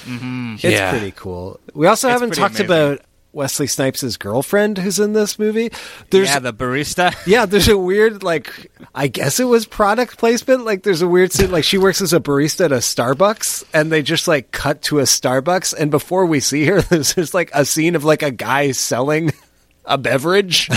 [0.05, 0.55] Mm-hmm.
[0.57, 0.91] It's Yeah.
[0.91, 1.59] pretty cool.
[1.75, 2.67] We also It's haven't talked amazing.
[2.67, 3.01] about
[3.37, 5.71] Wesley Snipes' girlfriend who's in this movie.
[6.11, 7.15] There's yeah, the barista.
[7.27, 10.65] Yeah, there's a weird like I guess it was product placement.
[10.65, 13.93] Like there's a weird scene like she works as a barista at a Starbucks and
[13.93, 17.51] they just like cut to a Starbucks and before we see her there's just like
[17.55, 19.33] a scene of like a guy selling
[19.85, 20.69] a beverage.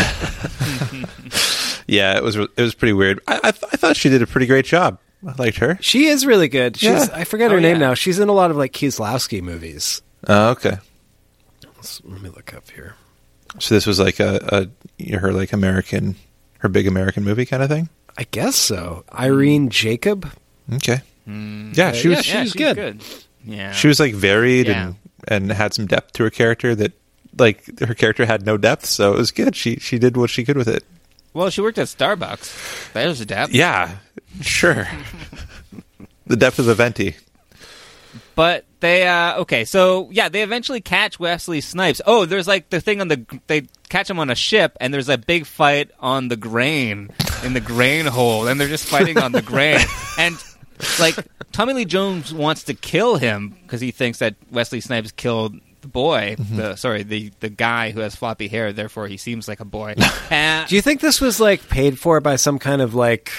[1.87, 3.19] Yeah, it was it was pretty weird.
[3.27, 4.99] I I, th- I thought she did a pretty great job.
[5.27, 5.77] I liked her.
[5.81, 6.77] she is really good.
[6.77, 7.07] She's Yeah.
[7.13, 7.87] I forget Oh, her name yeah.
[7.89, 7.93] now.
[7.93, 10.01] She's in a lot of like Kieslowski movies.
[10.27, 10.77] Oh, okay.
[11.79, 12.95] Let's- let me look up here.
[13.59, 14.69] So this was like a,
[14.99, 16.15] a her like American
[16.59, 17.89] her big American movie kind of thing.
[18.17, 19.05] I guess so.
[19.13, 20.29] Irene Jacob.
[20.73, 21.01] Okay.
[21.25, 21.71] Hmm.
[21.73, 23.01] Yeah, she was yeah, she, she's good.
[23.45, 23.71] Yeah.
[23.71, 24.87] she was like varied Yeah.
[24.87, 24.95] and
[25.27, 26.91] and had some depth to her character that
[27.37, 29.55] like her character had no depth, so it was good.
[29.55, 30.83] She she did what she could with it.
[31.33, 32.91] well, she worked at Starbucks.
[32.93, 33.53] That was a depth.
[33.53, 33.97] Yeah,
[34.41, 34.87] sure.
[36.27, 37.15] the depth of the venti.
[38.35, 42.01] But they uh okay, so yeah, they eventually catch Wesley Snipes.
[42.05, 45.09] Oh, there's like the thing on the they catch him on a ship and there's
[45.09, 47.09] a big fight on the grain
[47.43, 49.79] in the grain hole and they're just fighting on the grain.
[50.17, 50.35] And
[50.99, 51.15] like
[51.53, 55.87] Tommy Lee Jones wants to kill him because he thinks that Wesley Snipes killed the
[55.87, 59.65] boy, the sorry, the the guy who has floppy hair, therefore he seems like a
[59.65, 59.95] boy.
[60.29, 63.31] And Do you think this was like paid for by some kind of like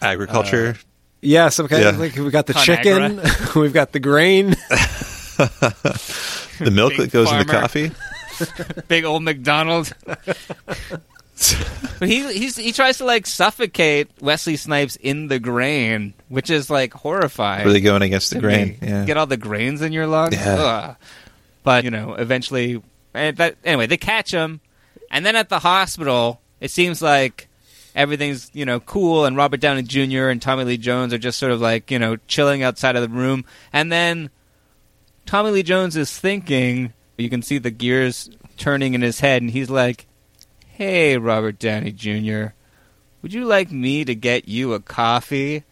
[0.00, 0.76] Agriculture.
[1.22, 2.64] Yeah, some kind of like we got the Conagra.
[2.64, 3.20] chicken,
[3.60, 4.50] we've got the grain.
[6.60, 7.92] the milk big that goes in the coffee.
[8.88, 9.92] big old McDonald.
[10.04, 16.68] but he he's, he tries to like suffocate Wesley Snipes in the grain, which is
[16.68, 17.66] like horrifying.
[17.66, 18.78] Really going against the grain.
[18.82, 19.04] Yeah.
[19.04, 20.34] Get all the grains in your lungs.
[20.34, 20.56] Yeah.
[20.58, 20.96] Ugh.
[21.62, 22.82] But you know, eventually,
[23.14, 24.60] eh, that, anyway, they catch him,
[25.08, 27.48] and then at the hospital, it seems like
[27.94, 30.28] everything's you know cool, and Robert Downey Jr.
[30.28, 33.08] and Tommy Lee Jones are just sort of like you know chilling outside of the
[33.08, 34.30] room, and then
[35.26, 36.92] Tommy Lee Jones is thinking.
[37.18, 40.06] You can see the gears turning in his head, and he's like,
[40.66, 42.46] "Hey, Robert Downey Jr.,
[43.20, 45.64] would you like me to get you a coffee?"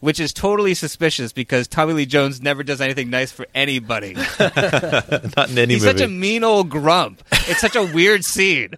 [0.00, 4.12] Which is totally suspicious because Tommy Lee Jones never does anything nice for anybody.
[4.38, 5.98] Not in any He's movie.
[5.98, 7.22] such a mean old grump.
[7.32, 8.74] It's such a weird scene.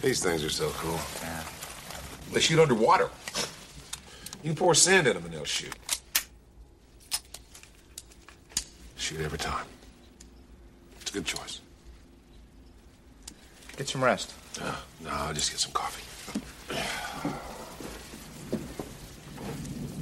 [0.00, 0.98] These things are so cool.
[2.32, 3.10] They shoot underwater.
[4.42, 5.74] You can pour sand in them and they'll shoot.
[8.96, 9.66] Shoot every time.
[11.00, 11.60] It's a good choice.
[13.76, 14.34] Get some rest.
[14.60, 16.04] Uh, no, I'll just get some coffee.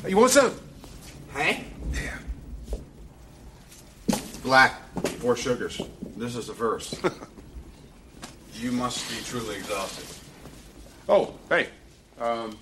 [0.03, 0.55] Hey, you want some?
[1.35, 1.65] Hey?
[1.93, 2.19] Yeah.
[4.43, 4.81] Black,
[5.19, 5.81] four sugars.
[6.17, 7.01] This is the first.
[8.61, 10.05] You must be truly exhausted.
[11.09, 11.69] Oh, hey.
[12.21, 12.59] Um,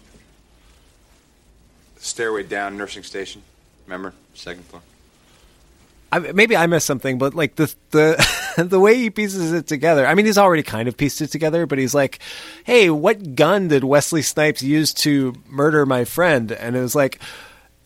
[1.97, 3.43] stairway down, nursing station.
[3.87, 4.15] Remember?
[4.35, 4.83] Second floor.
[6.11, 10.07] I, maybe I missed something, but like the the the way he pieces it together.
[10.07, 12.21] I mean, he's already kind of pieced it together, but he's like,
[12.65, 17.21] "Hey, what gun did Wesley Snipes use to murder my friend?" And it was like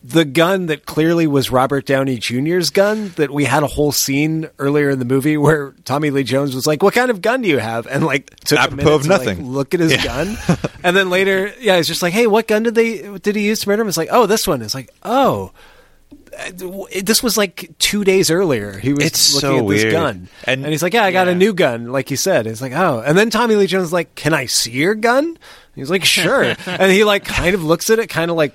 [0.05, 3.09] the gun that clearly was Robert Downey Jr.'s gun.
[3.15, 6.67] That we had a whole scene earlier in the movie where Tommy Lee Jones was
[6.67, 9.09] like, "What kind of gun do you have?" And like took a Apropos of to,
[9.09, 9.47] like, nothing.
[9.47, 10.37] look at his gun,
[10.83, 13.61] and then later, yeah, it's just like, "Hey, what gun did they did he use
[13.61, 15.51] to murder him?" It's like, "Oh, this one." It's like, "Oh."
[16.35, 16.49] Uh,
[17.03, 18.79] this was like two days earlier.
[18.79, 19.91] He was It's looking so at this weird.
[19.91, 22.59] gun, And- and, he's like, "Yeah, I got a new gun." Like you said, it's
[22.59, 25.37] like, "Oh," and then Tommy Lee Jones is like, "Can I see your gun?"
[25.75, 28.53] He's like, "Sure," and he like kind of looks at it, kind of like.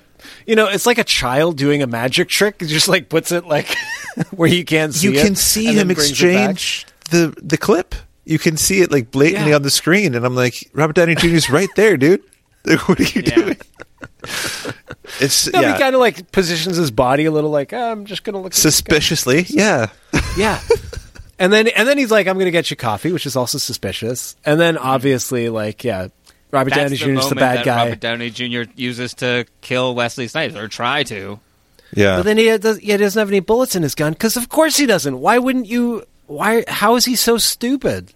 [0.49, 2.59] You know, it's like a child doing a magic trick.
[2.59, 3.67] He just like puts it like
[4.31, 5.23] where you can't see you it.
[5.23, 7.93] can see him it exchange the the clip.
[8.25, 9.55] You can see it like blatantly Yeah.
[9.57, 12.21] on the screen, and I'm like, Robert Downey Jr.'s right there, dude.
[12.65, 13.57] Like, what are you doing?
[15.21, 18.05] It's No, yeah, he kind of like positions his body a little like "Ah, I'm
[18.05, 19.45] just gonna look at suspiciously.
[19.49, 19.87] Yeah,
[20.37, 20.59] Yeah.
[21.39, 24.35] and then and then he's like, I'm gonna get you coffee, which is also suspicious.
[24.45, 26.07] And then obviously, like, yeah,
[26.51, 27.19] Robert That's Downey Jr.
[27.19, 27.83] is the bad guy.
[27.85, 28.63] Robert Downey Jr.
[28.75, 31.39] uses to kill Wesley Snipes or try to.
[31.93, 32.17] yeah.
[32.17, 34.75] But then he does, he doesn't have any bullets in his gun because, of course,
[34.77, 35.19] he doesn't.
[35.19, 36.03] Why wouldn't you?
[36.27, 36.63] Why?
[36.67, 38.13] How is he so stupid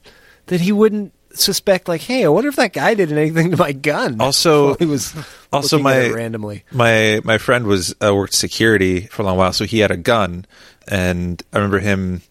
[0.47, 1.87] that he wouldn't suspect?
[1.87, 4.17] Like, hey, I wonder if that guy did anything to my gun.
[4.21, 5.13] Also- he was
[5.51, 6.63] also looking at my it randomly.
[6.71, 9.97] my my friend was uh, worked security for a long while, so he had a
[9.97, 10.45] gun,
[10.87, 12.21] and I remember him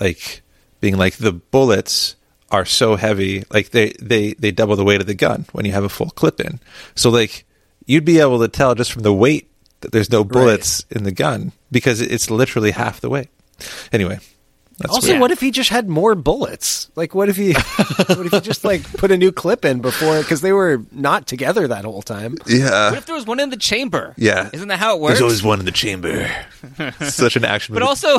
[0.00, 0.42] like
[0.80, 2.16] being like the bullets
[2.50, 5.72] are so heavy, like they they they double the weight of the gun when you
[5.72, 6.60] have a full clip in.
[6.94, 7.44] So like
[7.86, 11.12] you'd be able to tell just from the weight that there's no bullets in the
[11.12, 13.28] gun because it's literally half the weight.
[13.92, 14.18] Anyway,
[14.78, 15.20] that's also, weird.
[15.22, 16.90] what if he just had more bullets?
[16.96, 17.52] Like, what if he,
[17.96, 21.26] what if he just like put a new clip in before because they were not
[21.26, 22.36] together that whole time?
[22.46, 22.90] yeah.
[22.90, 24.14] What if there was one in the chamber?
[24.18, 24.50] Yeah.
[24.52, 25.14] Isn't that how it works?
[25.14, 26.30] There's always one in the chamber.
[27.00, 27.88] Such an action But movie.
[27.88, 28.18] also,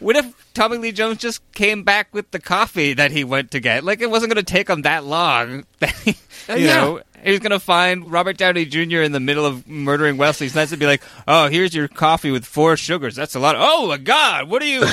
[0.00, 3.60] what if Tommy Lee Jones just came back with the coffee that he went to
[3.60, 3.84] get?
[3.84, 5.64] Like, it wasn't going to take him that long.
[6.48, 6.76] Uh, you yeah.
[6.76, 9.02] know, he was going to find Robert Downey Jr.
[9.02, 12.46] in the middle of murdering Wesley Snipes and be like, "Oh, here's your coffee with
[12.46, 13.14] four sugars.
[13.14, 13.56] That's a lot.
[13.58, 14.84] Oh my God, what are you?"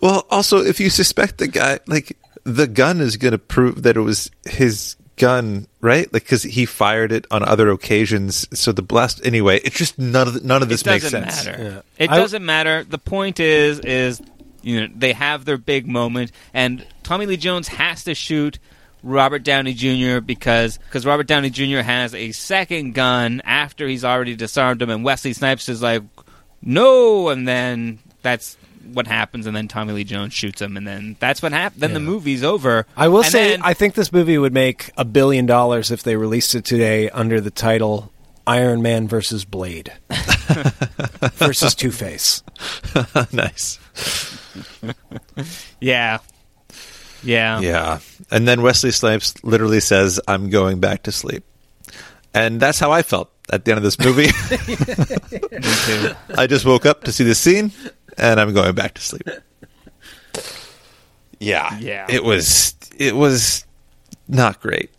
[0.00, 3.96] Well, also, if you suspect the guy, like the gun is going to prove that
[3.96, 6.10] it was his gun, right?
[6.12, 8.46] Like because he fired it on other occasions.
[8.58, 9.60] So the blast, anyway.
[9.62, 11.46] It's just none of the, none of this it makes doesn't sense.
[11.46, 11.82] matter.
[11.98, 12.84] It I- doesn't matter.
[12.84, 14.22] The point is, is
[14.62, 18.58] you know they have their big moment, and Tommy Lee Jones has to shoot
[19.02, 20.20] Robert Downey Jr.
[20.20, 21.78] because because Robert Downey Jr.
[21.80, 26.02] has a second gun after he's already disarmed him, and Wesley Snipes is like,
[26.62, 28.56] no, and then that's
[28.92, 31.80] what happens, and then Tommy Lee Jones shoots him, and then that's what happens.
[31.80, 32.86] Then the movie's over.
[32.96, 36.02] I will And say, then- I think this movie would make a billion dollars if
[36.02, 38.12] they released it today under the title
[38.46, 39.92] Iron Man versus Blade
[41.34, 42.42] versus Two Face.
[43.32, 43.78] nice.
[45.80, 46.18] yeah,
[47.22, 47.98] yeah, Yeah.
[48.30, 51.44] And then Wesley Snipes literally says, "I'm going back to sleep,"
[52.34, 54.26] and that's how I felt at the end of this movie.
[55.50, 56.14] Me too.
[56.36, 57.72] I just woke up to see this scene,
[58.18, 59.28] and I'm going back to sleep.
[61.38, 62.06] Yeah, Yeah.
[62.10, 63.64] It was it was
[64.28, 64.90] not great,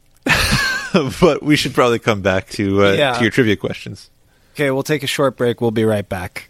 [1.21, 3.13] but we should probably come back to uh, Yeah.
[3.13, 4.09] to your trivia questions.
[4.55, 5.61] Okay, we'll take a short break.
[5.61, 6.49] We'll be right back.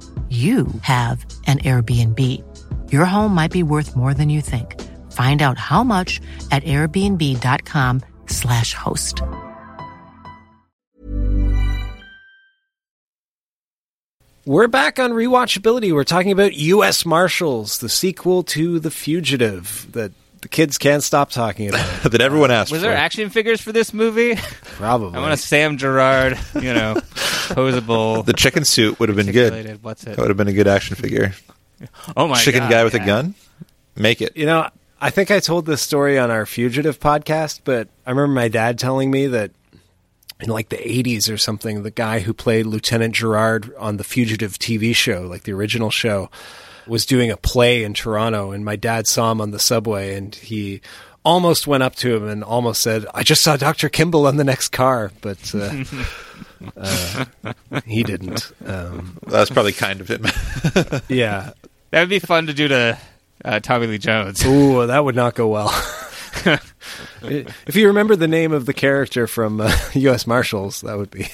[0.31, 2.17] you have an Airbnb.
[2.89, 4.79] Your home might be worth more than you think.
[5.11, 6.21] Find out how much
[6.51, 9.21] at airbnb.com/slash host.
[14.45, 15.93] We're back on rewatchability.
[15.93, 17.05] We're talking about U.S.
[17.05, 22.03] Marshals, the sequel to The Fugitive that the kids can't stop talking about.
[22.11, 22.87] that everyone asked Was for.
[22.87, 24.35] there action figures for this movie?
[24.63, 25.15] Probably.
[25.17, 28.25] I want a Sam Gerard, you know, posable.
[28.25, 29.53] the chicken suit would have been good.
[29.53, 30.15] articulated- What's it?
[30.15, 31.33] That would have been a good action figure.
[32.15, 33.03] Oh my chicken God, guy with yeah.
[33.03, 33.35] a gun.
[33.95, 34.35] Make it.
[34.37, 34.69] You know,
[34.99, 38.77] I think I told this story on our Fugitive podcast, but I remember my dad
[38.77, 39.51] telling me that
[40.39, 44.57] in like the 80s or something, the guy who played Lieutenant Gerard on the Fugitive
[44.59, 46.29] TV show, like the original show,
[46.87, 48.51] was doing a play in Toronto.
[48.51, 50.81] And my dad saw him on the subway and he
[51.23, 53.89] almost went up to him and almost said, I just saw Dr.
[53.89, 55.11] Kimball on the next car.
[55.21, 55.83] But uh,
[56.77, 57.25] uh,
[57.85, 58.51] he didn't.
[58.65, 60.25] Um, That's probably kind of him.
[61.07, 61.51] yeah.
[61.91, 62.97] That would be fun to do to
[63.43, 64.45] uh, Tommy Lee Jones.
[64.45, 65.69] Ooh, that would not go well.
[67.23, 70.25] if you remember the name of the character from uh, U.S.
[70.25, 71.27] Marshals, that would be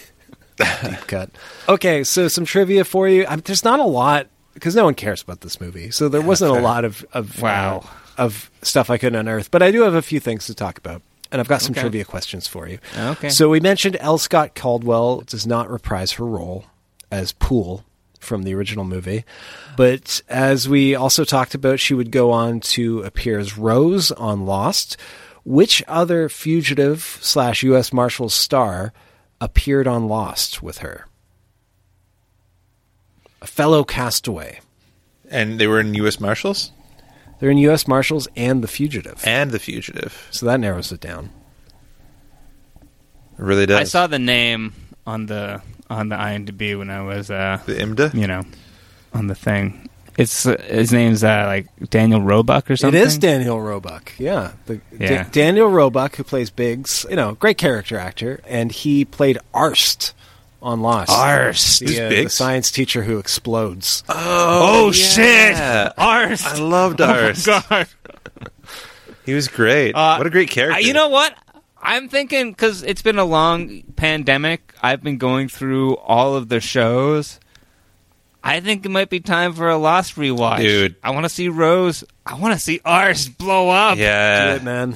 [0.58, 1.30] deep cut.
[1.70, 3.26] Okay, so some trivia for you.
[3.28, 4.28] Um, there's not a lot
[4.58, 7.84] because no one cares about this movie, so there wasn't a lot of, of Wow.
[8.18, 9.52] uh, of stuff I could unearth.
[9.52, 11.02] But I do have a few things to talk about,
[11.32, 11.82] and I've got some Okay.
[11.82, 12.80] trivia questions for you.
[12.98, 13.30] Okay.
[13.30, 14.18] So we mentioned L.
[14.18, 16.66] Scott Caldwell does not reprise her role
[17.12, 17.84] as Poole
[18.20, 19.24] from the original movie.
[19.78, 24.46] But as we also talked about, she would go on to appear as Rose on
[24.46, 24.98] Lost.
[25.46, 27.94] Which other fugitive slash U.S.
[27.94, 28.92] Marshals star
[29.40, 31.06] appeared on Lost with her?
[33.48, 34.60] A fellow castaway.
[35.30, 36.20] And they were in U.S.
[36.20, 36.72] Marshals
[37.40, 37.88] They're in U.S.
[37.88, 39.22] Marshals and The Fugitive.
[39.26, 40.28] and The Fugitive.
[40.32, 41.30] So that narrows it down.
[42.78, 43.80] It really does.
[43.80, 44.74] I saw the name
[45.06, 48.14] on the on the IMDb when I was uh the IMDA.
[48.14, 48.44] you know
[49.14, 49.90] on the thing.
[50.18, 53.00] It's uh, his name's uh, like Daniel Roebuck or something.
[53.00, 54.14] It is Daniel Roebuck.
[54.18, 54.54] Yeah.
[54.66, 55.24] The, Yeah.
[55.24, 60.14] Da- Daniel Roebuck, who plays Biggs, you know, great character actor, and he played Arzt
[60.62, 61.12] on Lost.
[61.12, 61.80] Arzt.
[61.82, 64.04] The, uh, the science teacher who explodes.
[64.10, 64.92] Oh, yeah.
[64.92, 65.94] shit!
[65.98, 66.46] Arzt.
[66.46, 67.34] I loved Oh.
[67.46, 67.88] God.
[69.26, 69.92] He was great.
[69.94, 70.80] Uh, what a great character.
[70.80, 71.36] You know what?
[71.82, 74.74] I'm thinking because it's been a long pandemic.
[74.82, 77.38] I've been going through all of the shows.
[78.42, 80.96] I think it might be time for a Lost rewatch, Dude.
[81.04, 82.06] I want to see Rose.
[82.26, 83.98] I want to see Ars blow up.
[83.98, 84.52] Yeah.
[84.52, 84.96] Do it, man.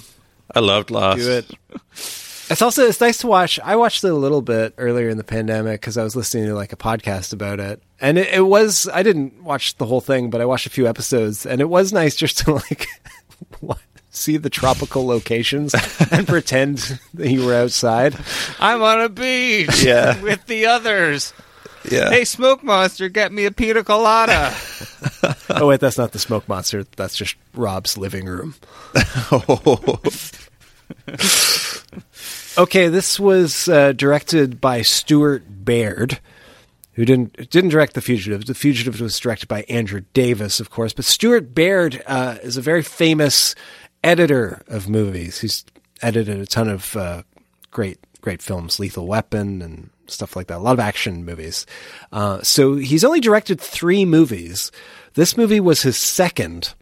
[0.55, 1.19] I loved Lost.
[1.19, 1.51] Do it.
[2.51, 3.59] It's also it's nice to watch.
[3.63, 6.53] I watched it a little bit earlier in the pandemic because I was listening to
[6.55, 8.89] like a podcast about it, and it, it was.
[8.93, 11.93] I didn't watch the whole thing, but I watched a few episodes, and it was
[11.93, 12.87] nice just to like
[14.09, 15.73] see the tropical locations
[16.11, 18.15] and pretend that you were outside.
[18.59, 20.21] I'm on a beach Yeah.
[20.21, 21.33] with the others.
[21.89, 22.09] Yeah.
[22.11, 24.53] Hey, Smoke Monster, get me a pina colada.
[25.49, 26.83] Oh wait, that's not the smoke monster.
[26.95, 28.53] That's just Rob's living room.
[32.57, 36.19] Okay, this was uh, directed by Stuart Baird,
[36.93, 38.45] who didn't didn't direct The Fugitive.
[38.45, 40.91] The Fugitive was directed by Andrew Davis, of course.
[40.91, 43.55] But Stuart Baird uh, is a very famous
[44.03, 45.39] editor of movies.
[45.39, 45.63] He's
[46.01, 47.23] edited a ton of uh,
[47.71, 50.57] great great films, Lethal Weapon and stuff like that.
[50.57, 51.65] A lot of action movies.
[52.11, 54.71] Uh, so he's only directed three movies.
[55.13, 56.73] This movie was his second.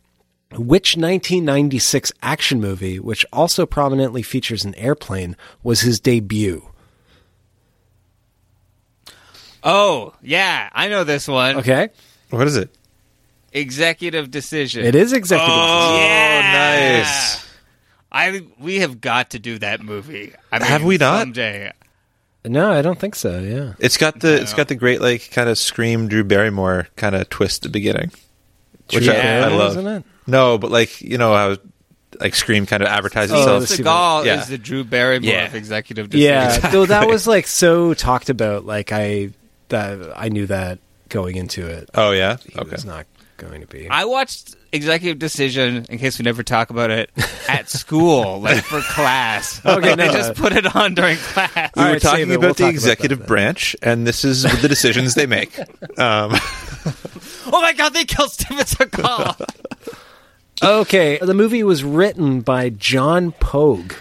[0.55, 6.65] Which 1996 action movie, which also prominently features an airplane, was his debut?
[9.63, 11.57] oh, yeah, I know this one.
[11.57, 11.89] Okay.
[12.29, 12.69] What is it?
[13.51, 14.85] Executive decision.
[14.85, 16.09] It is executive Oh, decision.
[16.09, 16.97] yeah.
[16.99, 17.45] nice.
[18.11, 20.33] I we have got to do that movie.
[20.51, 21.21] I mean, Have we not?
[21.21, 21.71] Someday.
[22.45, 23.39] No, I don't think so.
[23.39, 23.73] Yeah.
[23.79, 27.29] It's got the it's got the great like kind of scream Drew Barrymore kind of
[27.29, 28.11] twist at the beginning,
[28.93, 29.71] which Drew I, I love.
[29.77, 30.03] isn't it?
[30.29, 31.57] No, but like you know how
[32.19, 33.67] like Scream kind of advertises Oh, itself.
[33.77, 34.41] the Seagal Yeah.
[34.41, 35.45] is the Drew Barrymore Yeah.
[35.45, 36.33] of executive decision.
[36.33, 36.69] Yeah.
[36.71, 38.65] Though that was like so talked about.
[38.65, 39.29] Like I,
[39.69, 41.89] that I knew that going into it.
[41.93, 42.71] Oh yeah, He okay.
[42.71, 43.05] was not
[43.37, 43.87] going to be.
[43.89, 47.09] I watched Executive Decision in case we never talk about it
[47.47, 49.61] at school, like for class.
[49.65, 50.11] Okay, they no.
[50.13, 51.71] just put it on during class.
[51.75, 53.27] We were right, talking about We'll the talk executive that then.
[53.27, 55.57] branch, and this is the decisions they make.
[55.97, 56.33] Um,
[57.51, 59.68] Oh my god, they killed Steven Seagal.
[60.63, 63.93] Okay, the movie was written by John Pogue,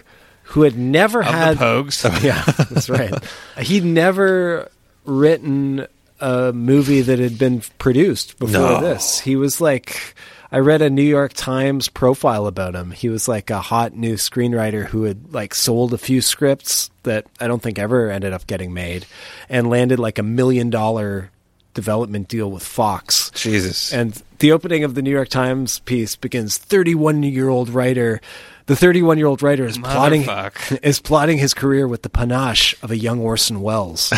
[0.45, 2.23] who had never of had the Pogues.
[2.23, 3.13] yeah, that's right.
[3.59, 4.71] He'd never
[5.05, 5.87] written
[6.21, 8.81] a movie that had been produced before No.
[8.81, 9.21] this.
[9.21, 10.15] He was like,
[10.51, 12.91] I read a New York Times profile about him.
[12.91, 17.27] He was like a hot new screenwriter who had like sold a few scripts that
[17.39, 19.07] I don't think ever ended up getting made
[19.49, 21.31] and landed like a million dollar
[21.79, 23.31] development deal with Fox.
[23.31, 23.93] Jesus.
[23.93, 28.21] And the opening of the New York Times piece begins 31 year old writer.
[28.67, 30.27] The 31 year old writer is plotting
[30.83, 34.13] is plotting his career with the panache of a young Orson Welles.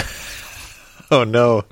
[1.10, 1.66] oh no.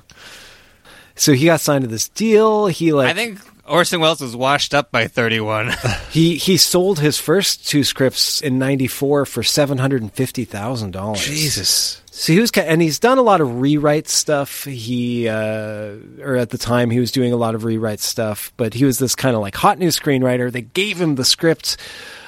[1.14, 2.66] so he got signed to this deal.
[2.66, 5.72] He like I think Orson Welles was washed up by 31.
[6.10, 11.16] he he sold his first two scripts in 94 for $750,000.
[11.16, 12.02] Jesus.
[12.18, 14.64] So he was, and he's done a lot of rewrite stuff.
[14.64, 18.52] He, uh, or at the time, he was doing a lot of rewrite stuff.
[18.56, 20.50] But he was this kind of like hot new screenwriter.
[20.50, 21.76] They gave him the script,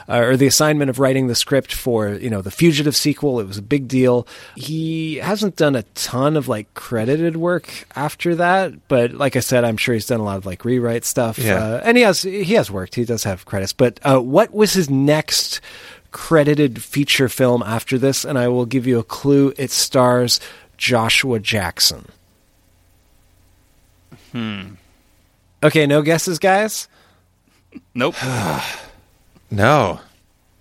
[0.08, 3.40] uh, or the assignment of writing the script for you know the Fugitive sequel.
[3.40, 4.28] It was a big deal.
[4.54, 9.64] He hasn't done a ton of like credited work after that, but like I said,
[9.64, 11.36] I'm sure he's done a lot of like rewrite stuff.
[11.36, 11.56] Yeah.
[11.56, 12.94] Uh, and he has he has worked.
[12.94, 13.72] He does have credits.
[13.72, 15.60] But uh, what was his next?
[16.10, 19.52] Credited feature film after this, and I will give you a clue.
[19.56, 20.40] It stars
[20.76, 22.06] Joshua Jackson.
[24.32, 24.74] Hmm.
[25.62, 26.88] Okay, no guesses, guys?
[27.94, 28.14] Nope.
[29.52, 29.98] No.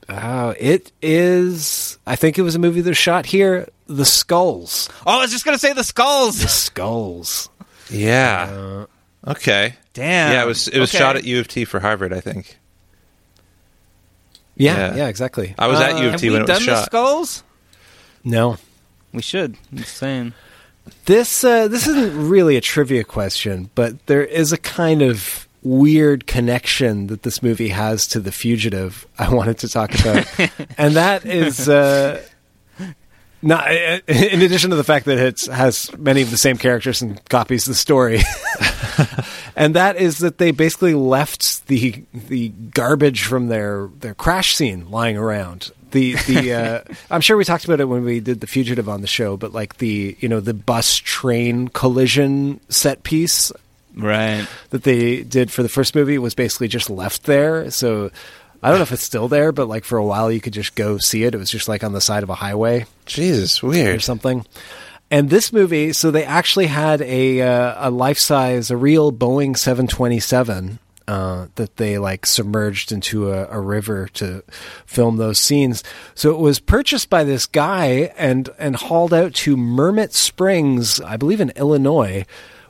[0.09, 1.99] Oh, it is.
[2.07, 3.69] I think it was a movie that was shot here.
[3.85, 4.89] The Skulls.
[5.05, 6.41] Oh, I was just going to say the skulls.
[6.41, 7.49] The Skulls.
[7.91, 8.85] Yeah.
[9.27, 9.75] okay.
[9.93, 10.31] Damn.
[10.31, 10.97] Yeah, it was it was Okay.
[10.97, 12.57] shot at U of T for Harvard, I think.
[14.59, 14.95] Yeah, Yeah.
[14.97, 15.55] yeah, exactly.
[15.57, 16.85] I was at Uh, U of have T we when it was done the shot.
[16.85, 17.43] skulls?
[18.23, 18.57] No.
[19.13, 19.55] We should.
[19.71, 20.33] I'm just saying.
[21.05, 26.25] This uh, this isn't really a trivia question, but there is a kind of weird
[26.27, 29.05] connection that this movie has to The Fugitive.
[29.17, 30.25] I wanted to talk about,
[30.77, 31.67] and that is.
[31.67, 32.21] Uh,
[33.41, 37.23] not, in addition to the fact that it has many of the same characters and
[37.29, 38.19] copies the story,
[39.59, 44.89] and that is that they basically left the the garbage from their their crash scene
[44.89, 45.71] lying around.
[45.91, 46.53] The the
[46.89, 49.35] uh, I'm sure we talked about it when we did the fugitive on the show,
[49.35, 53.51] but like the you know the bus train collision set piece,
[53.95, 54.47] right?
[54.69, 57.69] That they did for the first movie was basically just left there.
[57.69, 58.11] So
[58.63, 60.73] I don't know if it's still there, but like for a while you could just
[60.75, 61.35] go see it.
[61.35, 62.85] It was just like on the side of a highway.
[63.05, 64.45] Jesus, weird or something.
[65.11, 69.57] And this movie, so they actually had a uh, a life size, a real Boeing
[69.57, 70.79] 727
[71.09, 74.43] uh, that they like submerged into a, a, river to
[74.85, 75.83] film those scenes.
[76.13, 81.17] So it was purchased by this guy and and hauled out to Mermet Springs, I
[81.17, 82.25] believe in Illinois,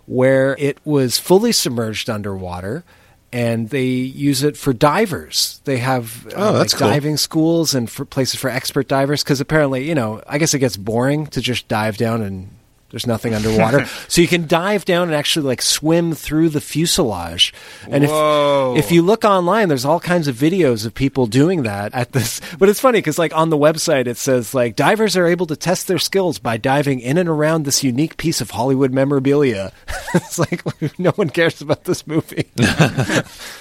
[0.05, 2.85] where it was fully submerged underwater
[3.31, 5.61] and they use it for divers.
[5.65, 6.89] They have uh, oh, that's like cool.
[6.89, 10.59] diving schools and for places for expert divers because apparently, you know, I guess it
[10.59, 12.49] gets boring to just dive down and
[12.89, 13.85] there's nothing underwater.
[14.09, 17.53] so you can dive down and actually like swim through the fuselage.
[17.87, 18.75] And Whoa.
[18.77, 22.11] if if you look online, there's all kinds of videos of people doing that at
[22.11, 22.41] this.
[22.57, 25.55] But it's funny because like on the website it says like divers are able to
[25.55, 29.71] test their skills by diving in and around this unique piece of Hollywood memorabilia.
[30.15, 30.63] it's like
[30.97, 32.49] no one cares about this movie.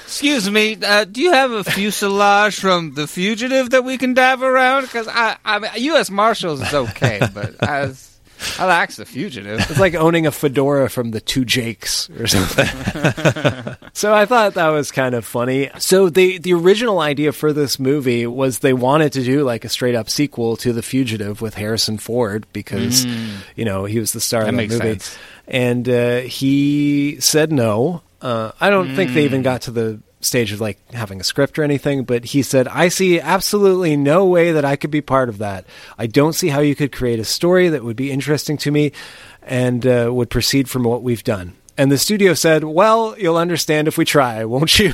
[0.05, 4.43] Excuse me, uh, do you have a fuselage from The Fugitive that we can dive
[4.43, 4.83] around?
[4.83, 6.09] Because I, I mean, U.S.
[6.09, 8.18] Marshals is okay, but as
[8.59, 9.61] I like The Fugitive.
[9.71, 12.67] It's like owning a fedora from the Two Jakes or something.
[13.93, 15.71] so I thought that was kind of funny.
[15.79, 19.69] So the the original idea for this movie was they wanted to do like a
[19.69, 23.29] straight up sequel to The Fugitive with Harrison Ford because Mm.
[23.57, 25.19] you know he was the star That of the movie, sense.
[25.47, 28.03] and uh, he said no.
[28.21, 29.27] Uh, I don't think they Mm.
[29.27, 32.69] even got to the stage of like having a script or anything, but he said,
[32.69, 35.65] I see absolutely no way that I could be part of that.
[35.97, 38.93] I don't see how you could create a story that would be interesting to me
[39.43, 41.55] and uh, would proceed from what we've done.
[41.77, 44.93] And the studio said, Well, you'll understand if we try, won't you?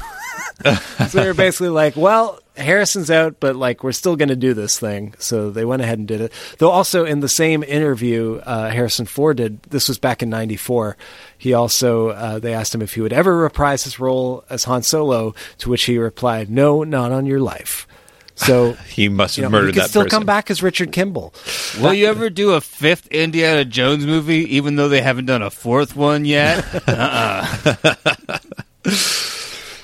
[1.09, 4.79] so they're basically like, Well, Harrison's out, but like we're still going to do this
[4.79, 5.15] thing.
[5.19, 6.33] So they went ahead and did it.
[6.59, 9.63] Though also in the same interview, uh, Harrison Ford did.
[9.65, 10.97] This was back in '94.
[11.37, 14.83] He also uh, they asked him if he would ever reprise his role as Han
[14.83, 17.89] Solo, to which he replied, "No, not on your life."
[18.37, 20.19] So he must you have know, murdered he could that still person.
[20.19, 21.35] come back as Richard Kimball.
[21.81, 25.51] Will you ever do a fifth Indiana Jones movie, even though they haven't done a
[25.51, 26.65] fourth one yet?
[26.89, 28.39] uh-uh.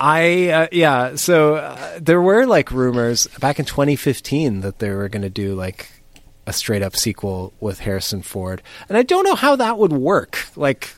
[0.00, 1.16] I uh, yeah.
[1.16, 5.54] So uh, there were like rumors back in 2015 that they were going to do
[5.54, 5.90] like
[6.46, 10.46] a straight up sequel with Harrison Ford, and I don't know how that would work.
[10.56, 10.90] Like,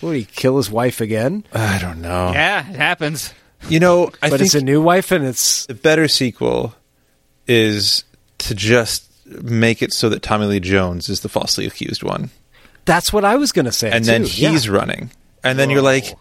[0.00, 1.44] would he kill his wife again?
[1.52, 2.30] I don't know.
[2.32, 3.34] Yeah, it happens.
[3.68, 6.74] You know, I but think it's a new wife, and it's the better sequel
[7.48, 8.04] is
[8.38, 12.30] to just make it so that Tommy Lee Jones is the falsely accused one,
[12.84, 13.90] that's what I was going to say.
[13.90, 14.10] and too.
[14.10, 14.72] then he's yeah.
[14.72, 15.10] running,
[15.42, 16.14] and then you're like.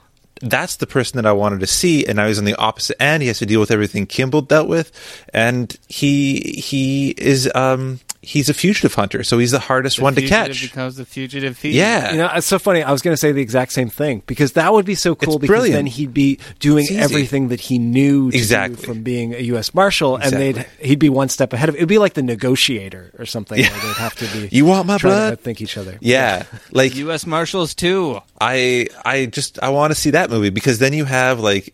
[0.43, 3.23] That's the person that I wanted to see, and now he's on the opposite end.
[3.23, 4.91] He has to deal with everything Kimball dealt with,
[5.33, 10.15] and he he is um he's a fugitive hunter, so he's the hardest The one
[10.15, 10.61] to catch.
[10.61, 11.76] becomes the fugitive thief.
[11.76, 12.11] Yeah.
[12.11, 12.82] You know, it's so funny.
[12.82, 15.36] I was going to say the exact same thing because that would be so cool
[15.36, 15.76] It's because brilliant.
[15.76, 18.78] then he'd be doing everything that he knew to Exactly.
[18.78, 19.74] do from being a U.S.
[19.74, 21.76] Marshal, and they'd he'd be one step ahead of.
[21.76, 23.59] It'd be like the negotiator or something.
[23.59, 23.71] Yeah.
[23.71, 24.49] Where they'd have to be.
[24.55, 25.30] You want my trying blood?
[25.32, 25.97] To think each other.
[26.01, 27.26] Yeah, like U.S.
[27.26, 28.19] Marshals too.
[28.39, 31.74] I I just I want to see that movie because then you have like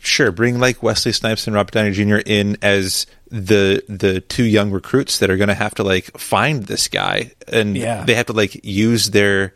[0.00, 2.16] sure bring like Wesley Snipes and Robert Downey Jr.
[2.26, 6.64] in as the the two young recruits that are going to have to like find
[6.64, 8.04] this guy and Yeah.
[8.04, 9.54] they have to like use their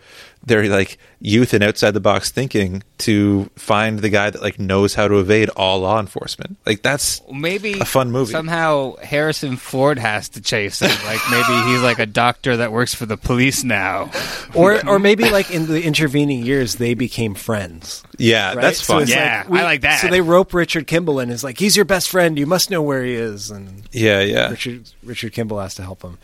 [0.49, 4.94] their like youth and outside the box thinking to find the guy that like knows
[4.94, 6.57] how to evade all law enforcement.
[6.66, 8.32] Like that's Maybe a fun movie.
[8.32, 10.90] Somehow Harrison Ford has to chase him.
[11.07, 14.11] Like maybe he's like a doctor that works for the police now.
[14.55, 18.03] Or or maybe like in the intervening years they became friends.
[18.16, 18.62] yeah, Right?
[18.62, 19.03] that's So fun.
[19.03, 20.01] it's Yeah, I like that.
[20.01, 21.30] So they rope Richard Kimball in.
[21.30, 22.38] Is like he's your best friend.
[22.38, 24.49] You must know where he is, and yeah, yeah.
[24.49, 26.18] Richard Richard Kimball has to help him.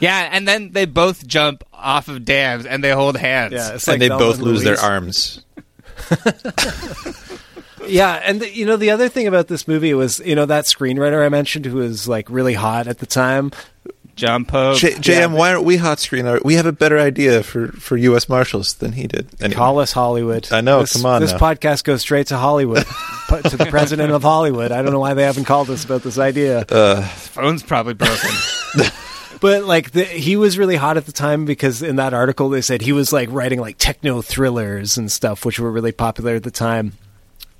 [0.00, 3.52] Yeah, and then they both jump off of dams and they hold hands.
[3.52, 5.44] Yeah, it's and they Thelma both and lose their arms.
[7.86, 10.66] Yeah, and the, you know the other thing about this movie was you know that
[10.66, 13.50] screenwriter I mentioned who was like really hot at the time.
[14.16, 14.76] John Pogue.
[14.76, 16.44] J- JM, why aren't we hot screenwriter?
[16.44, 18.28] We have a better idea for, for U.S.
[18.28, 19.28] Marshals than he did.
[19.40, 19.56] Anyway.
[19.56, 20.52] Call us Hollywood.
[20.52, 21.38] I know, This, come on This now.
[21.38, 22.84] podcast goes straight to Hollywood,
[23.44, 24.72] to the president of Hollywood.
[24.72, 26.66] I don't know why they haven't called us about this idea.
[26.68, 28.30] Uh, Phone's probably broken.
[29.40, 32.60] but like the, he was really hot at the time because in that article they
[32.60, 36.42] said he was like writing like techno thrillers and stuff, which were really popular at
[36.42, 36.92] the time.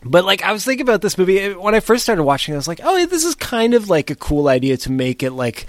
[0.04, 2.58] But like I was thinking about this movie when I first started watching, it, I
[2.58, 5.66] was like, oh, this is kind of like a cool idea to make it like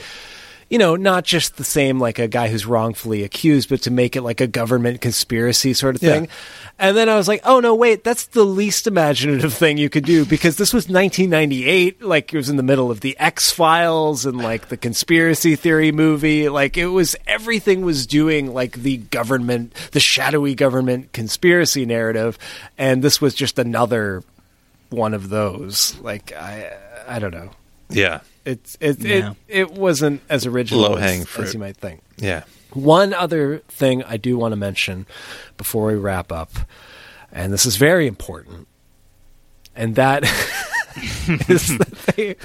[0.72, 4.16] you know, not just the same like a guy who's wrongfully accused, but to make
[4.16, 6.24] it like a government conspiracy sort of thing.
[6.24, 6.32] Yeah.
[6.80, 10.06] And then I was like, oh no, wait, that's the least imaginative thing you could
[10.06, 12.02] do because this was 1998.
[12.02, 15.92] Like it was in the middle of the X Files and like the conspiracy theory
[15.92, 16.48] movie.
[16.48, 22.40] Like it was everything was doing like the government, the shadowy government conspiracy narrative.
[22.78, 24.24] And this was just another
[24.90, 26.00] one of those.
[26.00, 26.72] Like I,
[27.10, 27.52] I don't know.
[27.92, 28.22] Yeah.
[28.46, 29.32] It's it Yeah.
[29.48, 31.48] it it wasn't as original Low-hanging as, fruit.
[31.48, 32.02] as you might think.
[32.18, 32.44] Yeah.
[32.74, 35.06] One other thing I do want to mention
[35.58, 36.52] before we wrap up,
[37.32, 38.68] and this is very important,
[39.76, 40.24] and that
[41.50, 42.32] is that they.
[42.32, 42.36] I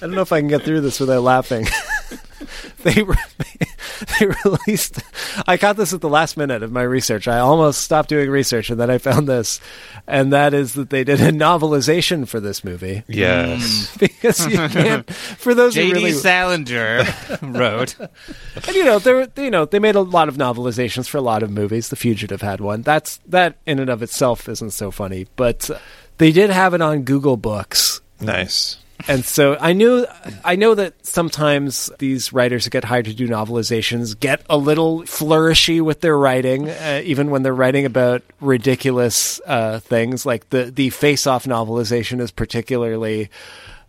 [0.00, 1.66] don't know if I can get through this without laughing.
[2.82, 3.16] they re-
[4.20, 5.00] they released.
[5.46, 7.28] I caught this at the last minute of my research.
[7.28, 9.60] I almost stopped doing research, and then I found this,
[10.06, 13.02] and that is that they did a novelization for this movie.
[13.08, 13.96] Yes.
[14.00, 15.10] because you can't.
[15.12, 15.94] For those who J.D.
[15.94, 17.04] really Salinger
[17.42, 17.98] wrote.
[17.98, 21.42] and you know, there you know they made a lot of novelizations for a lot
[21.42, 21.88] of movies.
[21.88, 22.82] The Fugitive had one.
[22.82, 25.78] That's that in and of itself isn't so funny, but uh,
[26.18, 28.00] they did have it on Google Books.
[28.20, 28.78] Nice.
[29.06, 30.06] And so I knew,
[30.44, 35.02] I know that sometimes these writers who get hired to do novelizations get a little
[35.02, 40.26] flourishy with their writing, uh, even when they're writing about ridiculous uh, things.
[40.26, 43.30] Like the the Face Off novelization is particularly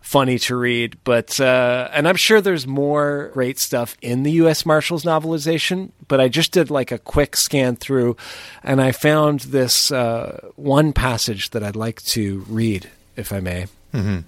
[0.00, 4.64] funny to read, but uh, and I'm sure there's more great stuff in the U.S.
[4.64, 5.90] Marshals novelization.
[6.08, 8.16] But I just did like a quick scan through,
[8.62, 13.66] and I found this uh, one passage that I'd like to read, if I may.
[13.92, 14.20] Mm-hmm.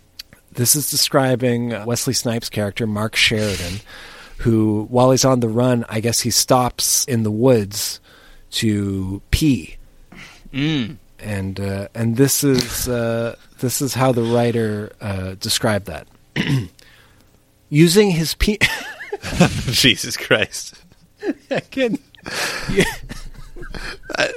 [0.55, 3.81] This is describing uh, Wesley Snipes' character, Mark Sheridan,
[4.39, 8.01] who, while he's on the run, I guess he stops in the woods
[8.53, 9.77] to pee.
[10.53, 10.97] Mm.
[11.19, 16.07] And uh, and this is uh, this is how the writer uh, described that.
[17.71, 18.59] Using his pee.
[19.67, 20.75] Jesus Christ.
[21.51, 21.99] I can.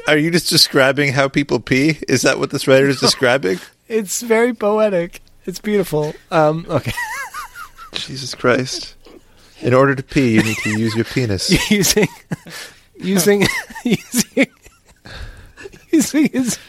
[0.07, 1.99] Are you just describing how people pee?
[2.07, 3.59] Is that what this writer is describing?
[3.87, 5.21] It's very poetic.
[5.45, 6.13] It's beautiful.
[6.31, 6.93] Um, okay.
[7.93, 8.95] Jesus Christ.
[9.61, 11.49] In order to pee, you need to use your penis.
[11.71, 12.07] using
[12.97, 13.45] using
[13.83, 14.47] using
[15.91, 16.59] using his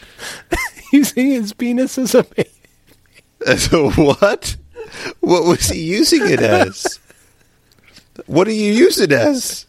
[0.93, 2.49] using his penis as a baby.
[3.45, 4.55] As a what?
[5.19, 6.99] What was he using it as?
[8.25, 9.65] What do you use it as?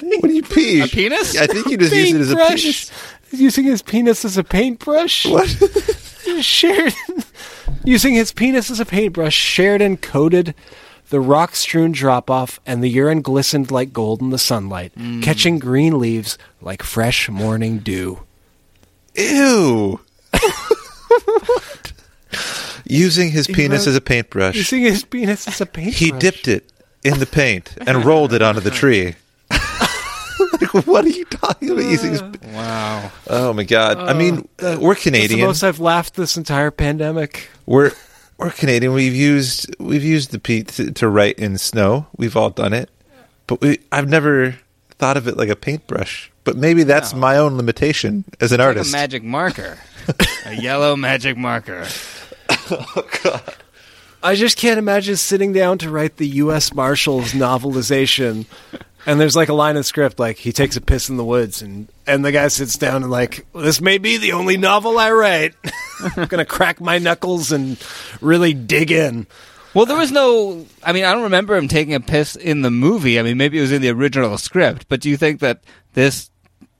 [0.00, 0.80] What do you pee?
[0.80, 1.36] A penis?
[1.38, 2.62] I think you just use it as a Paintbrush.
[2.62, 2.90] penis.
[3.32, 5.26] Using his penis as a paintbrush.
[5.26, 5.48] What?
[6.40, 7.24] Sheridan
[7.84, 9.34] using his penis as a paintbrush.
[9.34, 10.54] Sheridan coated
[11.10, 15.22] the rock-strewn drop-off, and the urine glistened like gold in the sunlight, Mm.
[15.22, 18.20] catching green leaves like fresh morning dew.
[19.14, 20.00] Ew.
[22.86, 24.54] Using his He penis wrote- as a paintbrush.
[24.56, 25.98] Using his penis as a paintbrush.
[25.98, 26.70] He dipped it
[27.04, 29.14] in the paint and rolled it onto the tree.
[30.74, 33.10] Like, what are you talking about using his Wow.
[33.28, 33.98] Oh my god.
[33.98, 35.46] I mean, Uh, we're That's the Canadian.
[35.46, 37.48] most I've laughed this entire pandemic.
[37.66, 37.92] We're
[38.38, 38.92] we're Canadian.
[38.92, 42.06] We've used we've used the peat to, to write in snow.
[42.16, 42.90] We've all done it,
[43.46, 44.56] but we, I've never
[44.98, 46.30] thought of it like a paintbrush.
[46.44, 48.90] But maybe that's my own limitation as an Like artist.
[48.90, 49.78] a magic marker.
[50.46, 51.86] a yellow magic marker.
[52.70, 53.42] Oh, God.
[54.24, 56.74] I just can't imagine sitting down to write the U.S.
[56.74, 58.46] Marshals novelization,
[59.06, 61.62] and there's like a line of script like he takes a piss in the woods,
[61.62, 65.10] and and the guy sits down and like this may be the only novel I
[65.12, 65.54] write.
[66.16, 67.78] I'm gonna crack my knuckles and
[68.20, 69.26] really dig in.
[69.74, 70.66] Well, there was no.
[70.82, 73.18] I mean, I don't remember him taking a piss in the movie.
[73.18, 74.86] I mean, maybe it was in the original script.
[74.88, 75.62] But do you think that
[75.94, 76.30] this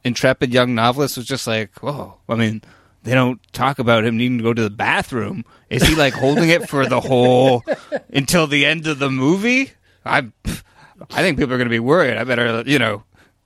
[0.05, 2.19] intrepid young novelist was just like, whoa?
[2.29, 2.63] I mean,
[3.03, 5.45] they don't talk about him needing to go to the bathroom.
[5.71, 7.65] Is he like holding it for the whole
[8.13, 9.73] until the end of the movie?
[10.05, 10.31] I,
[11.11, 12.17] I think people are going to be worried.
[12.17, 13.03] I better, you know,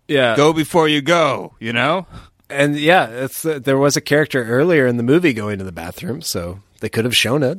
[0.08, 1.54] Yeah, go before you go.
[1.60, 2.06] You know.
[2.50, 5.72] and yeah, it's uh, there was a character earlier in the movie going to the
[5.72, 7.58] bathroom, so they could have shown it.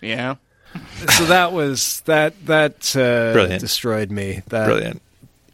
[0.00, 0.36] Yeah.
[1.16, 3.60] So that was that that uh, Brilliant.
[3.60, 4.42] destroyed me.
[4.48, 5.02] That, Brilliant.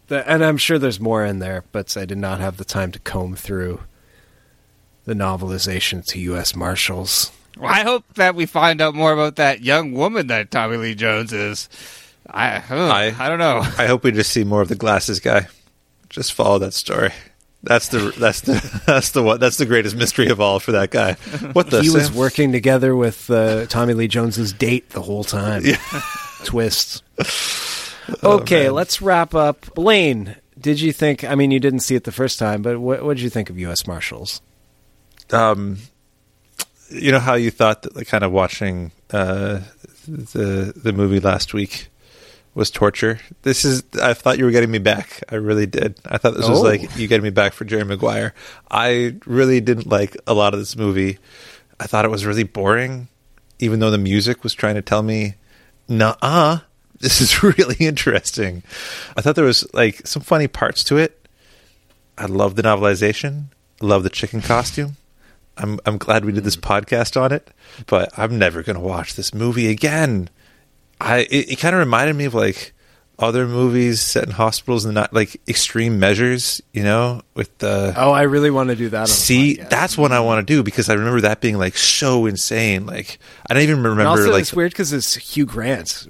[0.09, 2.91] that- and I'm sure there's more in there, but I did not have the time
[2.93, 3.81] to comb through
[5.05, 6.55] the novelization to U.S.
[6.55, 7.31] Marshals.
[7.59, 10.95] Well, I hope that we find out more about that young woman that Tommy Lee
[10.95, 11.69] Jones is.
[12.29, 13.59] I, ugh, I- I don't know.
[13.79, 15.49] I hope we just see more of the glasses guy.
[16.09, 17.11] Just follow that story.
[17.65, 20.91] That's the that's the that's the what that's the greatest mystery of all for that
[20.91, 21.13] guy.
[21.53, 25.63] What the he was working together with uh, Tommy Lee Jones's date the whole time.
[25.65, 25.77] Yeah.
[26.45, 27.05] Twist.
[28.25, 28.73] Okay, man.
[28.75, 29.73] let's wrap up.
[29.75, 31.23] Blaine, did you think?
[31.23, 33.59] I mean, you didn't see it the first time, but what did you think of
[33.61, 33.87] U.S.
[33.87, 34.43] Marshals?
[35.33, 35.79] um,
[36.91, 39.61] you know how you thought that like, kind of watching uh,
[40.07, 41.89] the the movie last week
[42.55, 43.19] was torture.
[43.43, 43.83] This is.
[44.01, 45.23] I thought you were getting me back.
[45.31, 45.99] I really did.
[46.05, 46.63] I thought this was Oh.
[46.63, 48.35] like you getting me back for Jerry Maguire.
[48.71, 51.19] I really didn't like a lot of this movie.
[51.81, 53.09] I thought it was really boring,
[53.59, 55.37] even though the music was trying to tell me,
[55.89, 56.61] "Nah,
[57.01, 58.63] this is really interesting."
[59.17, 61.27] I thought there was like some funny parts to it.
[62.19, 63.45] I love the novelization.
[63.81, 64.97] I love the chicken costume.
[65.57, 66.61] I'm I'm glad we did this hmm.
[66.61, 67.51] podcast on it,
[67.87, 70.29] but I'm never going to watch this movie again.
[71.03, 72.73] I it, it kind of reminded me of like
[73.19, 78.11] other movies set in hospitals and not like extreme measures, you know, with the Oh,
[78.11, 79.03] I really want to do that.
[79.03, 82.27] On See, that's what I want to do because I remember that being like so
[82.27, 82.87] insane.
[82.87, 86.09] Like I don't even And remember also, like it's weird because it's Hugh Grant.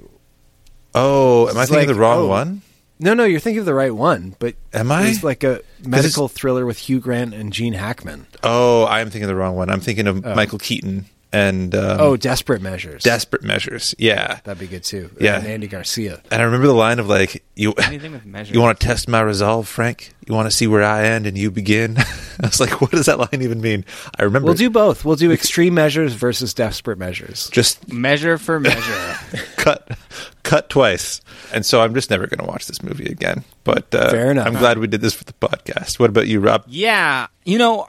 [0.95, 2.29] oh, am I thinking like, the wrong oh.
[2.29, 2.63] one?
[2.99, 5.09] No, no, you're thinking of the right one, but Am I?
[5.09, 8.27] It's like a medical thriller with Hugh Grant and Gene Hackman.
[8.45, 9.71] Oh, I'm thinking of the wrong one.
[9.71, 10.35] I'm thinking of oh.
[10.37, 13.03] Michael Keaton and um, oh, Desperate Measures.
[13.03, 13.95] Desperate Measures.
[13.99, 15.11] Yeah, That'd be good too.
[15.21, 15.39] Yeah.
[15.39, 16.23] and Andy Garcia.
[16.31, 18.55] And I remember the line of like, "You, Anything with measures.
[18.55, 20.15] you want to test my resolve, Frank?
[20.27, 22.05] You want to see where I end and you begin?" I
[22.47, 23.85] was like, "What does that line even mean?"
[24.19, 24.47] I remember.
[24.47, 25.05] We'll do both.
[25.05, 27.49] We'll do Extreme Measures versus Desperate Measures.
[27.51, 29.15] just Measure for measure.
[29.57, 29.97] cut,
[30.43, 31.21] cut twice,
[31.53, 33.45] and so I'm just never going to watch this movie again.
[33.65, 34.47] But uh, Fair enough.
[34.47, 35.99] I'm glad we did this for the podcast.
[35.99, 36.65] What about you, Rob?
[36.67, 37.89] Yeah, you know,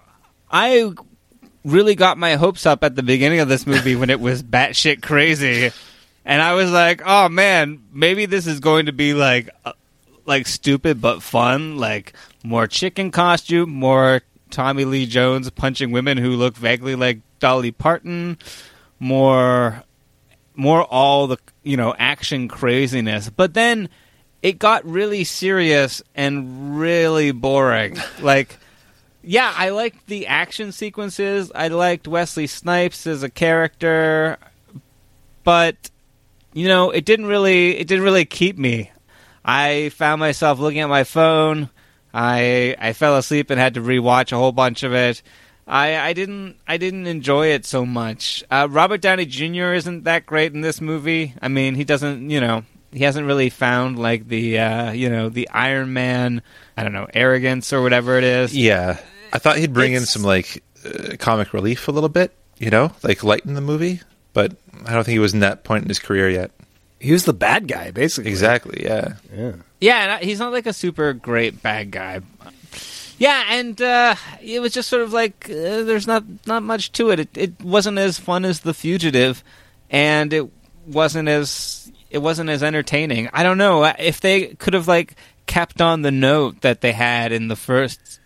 [0.51, 0.91] I
[1.66, 5.01] really got my hopes up at the beginning of this movie when it was batshit
[5.01, 5.72] crazy,
[6.26, 9.74] and I was like, "Oh man, maybe this is going to be like, uh,
[10.26, 11.78] like stupid but fun.
[11.78, 17.72] Like more chicken costume, more Tommy Lee Jones punching women who look vaguely like Dolly
[17.72, 18.38] Parton,
[18.99, 19.84] more,
[20.55, 23.30] more all the you know action craziness.
[23.30, 23.89] But then."
[24.41, 27.97] It got really serious and really boring.
[28.20, 28.57] Like,
[29.24, 31.51] yeah, I liked the action sequences.
[31.55, 34.38] I liked Wesley Snipes as a character,
[35.43, 35.89] but
[36.53, 38.91] you know, it didn't really it didn't really keep me.
[39.43, 41.69] I found myself looking at my phone.
[42.13, 45.21] I I fell asleep and had to rewatch a whole bunch of it.
[45.65, 48.43] I, I didn't I didn't enjoy it so much.
[48.51, 49.74] Uh, Robert Downey Jr.
[49.74, 51.34] isn't that great in this movie.
[51.41, 55.30] I mean, he doesn't you know he hasn't really found like the uh, you know
[55.30, 56.41] the Iron Man
[56.76, 58.55] I don't know arrogance or whatever it is.
[58.55, 58.99] Yeah,
[59.34, 62.91] I thought he'd bring in some like uh, comic relief a little bit, you know,
[63.03, 63.99] like lighten the movie.
[64.34, 64.55] But
[64.86, 66.51] I don't think he was in that point in his career yet.
[66.99, 68.31] He was the bad guy, basically.
[68.31, 68.84] Exactly.
[68.84, 69.15] Yeah.
[69.36, 69.51] Yeah.
[69.81, 72.21] Yeah, and I- he's not like a super great bad guy.
[73.17, 77.09] Yeah, and uh, it was just sort of like uh, there's not not much to
[77.11, 77.19] it.
[77.19, 77.29] it.
[77.38, 79.43] It wasn't as fun as The Fugitive,
[79.89, 80.49] and it
[80.88, 83.29] wasn't as it wasn't as entertaining.
[83.34, 85.15] I don't know if they could have like
[85.45, 88.19] kept on the note that they had in the first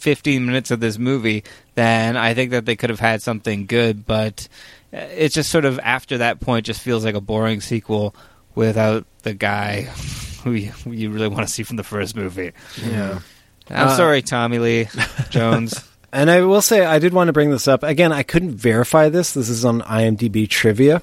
[0.00, 1.44] 15 minutes of this movie,
[1.74, 4.06] then I think that they could have had something good.
[4.06, 4.48] But
[4.92, 8.14] uh, it just sort of after that point just feels like a boring sequel
[8.54, 9.82] without the guy
[10.44, 12.52] who you, who you really want to see from the first movie.
[12.82, 13.20] Yeah.
[13.68, 14.88] I'm Uh, sorry, Tommy Lee
[15.30, 15.84] Jones.
[16.12, 17.84] And I will say, I did want to bring this up.
[17.84, 19.32] Again, I couldn't verify this.
[19.32, 21.02] This is on IMDb trivia.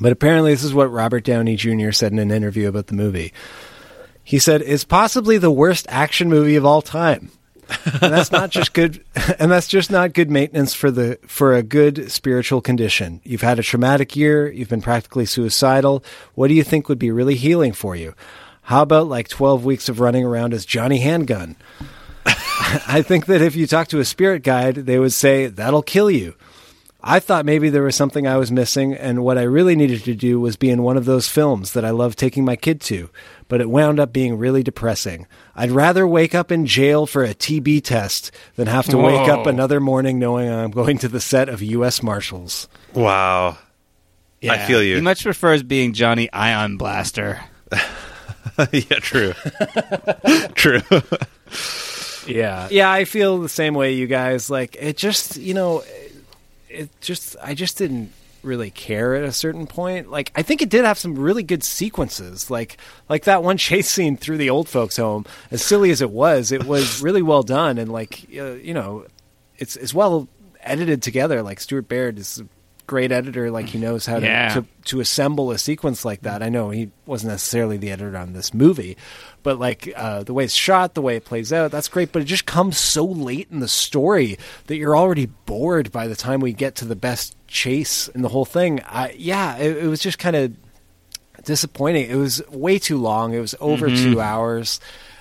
[0.00, 1.90] But apparently, this is what Robert Downey Jr.
[1.90, 3.32] said in an interview about the movie.
[4.22, 7.30] He said, It's possibly the worst action movie of all time.
[8.02, 9.04] And that's not just good
[9.38, 13.20] and that's just not good maintenance for the for a good spiritual condition.
[13.24, 16.04] You've had a traumatic year, you've been practically suicidal.
[16.34, 18.14] What do you think would be really healing for you?
[18.62, 21.56] How about like 12 weeks of running around as Johnny Handgun?
[22.26, 26.10] I think that if you talk to a spirit guide, they would say that'll kill
[26.10, 26.34] you.
[27.06, 30.14] I thought maybe there was something I was missing, and what I really needed to
[30.14, 33.10] do was be in one of those films that I love taking my kid to,
[33.46, 35.26] but it wound up being really depressing.
[35.54, 39.44] I'd rather wake up in jail for a TB test than have to wake up
[39.44, 42.02] another morning knowing I'm going to the set of U.S.
[42.02, 42.68] Marshals.
[42.94, 43.58] Wow.
[44.40, 44.54] Yeah.
[44.54, 44.96] I feel you.
[44.96, 47.38] He much prefers being Johnny Ion Blaster.
[48.72, 49.34] yeah, true.
[50.54, 50.80] true.
[52.26, 52.68] Yeah.
[52.70, 54.48] Yeah, I feel the same way you guys.
[54.48, 55.82] Like it just, you know,
[56.68, 58.12] it just I just didn't
[58.42, 60.10] really care at a certain point.
[60.10, 62.50] Like I think it did have some really good sequences.
[62.50, 62.76] Like
[63.08, 65.24] like that one chase scene through the old folks home.
[65.50, 69.06] As silly as it was, it was really well done and like uh, you know,
[69.58, 70.28] it's it's well
[70.60, 71.42] edited together.
[71.42, 72.42] Like Stuart Baird is
[72.86, 74.48] great editor like he knows how to, Yeah.
[74.54, 76.42] to to assemble a sequence like that.
[76.42, 78.96] I know he wasn't necessarily the editor on this movie,
[79.42, 82.12] but like uh, the way it's shot, the way it plays out, that's great.
[82.12, 86.16] But it just comes so late in the story that you're already bored by the
[86.16, 88.80] time we get to the best chase in the whole thing.
[88.86, 90.52] I, yeah, it, it was just kind of
[91.44, 92.10] disappointing.
[92.10, 93.34] It was way too long.
[93.34, 94.02] It was over Mhm.
[94.12, 94.80] two hours.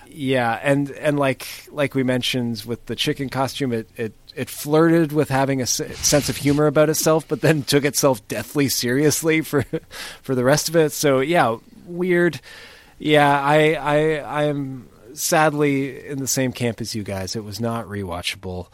[0.10, 5.12] Yeah, and and like like we mentioned with the chicken costume, it it it flirted
[5.12, 9.64] with having a sense of humor about itself, but then took itself deathly seriously for
[10.22, 10.92] for the rest of it.
[10.92, 12.40] So yeah, weird.
[13.00, 17.36] Yeah, I I I am sadly in the same camp as you guys.
[17.36, 18.68] It was not rewatchable.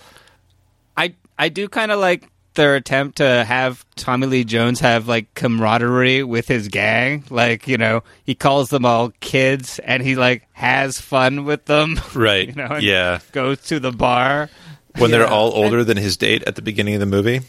[0.96, 5.34] I I do kind of like their attempt to have Tommy Lee Jones have like
[5.34, 7.24] camaraderie with his gang.
[7.30, 12.00] Like you know, he calls them all kids, and he like has fun with them.
[12.16, 12.50] Right.
[12.50, 13.20] You know, and Yeah.
[13.32, 14.50] Goes to the bar
[14.98, 17.42] When they're all older than his date at the beginning of the movie.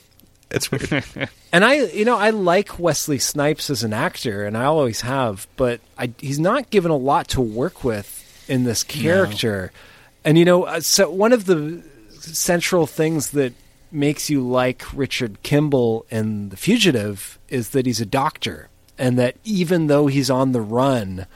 [0.50, 1.04] It's weird.
[1.52, 5.48] And I, you know, I like Wesley Snipes as an actor, and I always have,
[5.56, 9.72] but I, he's not given a lot to work with in this character.
[10.24, 13.52] And you know, uh, so one of the central things that
[13.90, 19.36] makes you like Richard Kimball in The Fugitive is that he's a doctor, and that
[19.42, 21.26] even though he's on the run,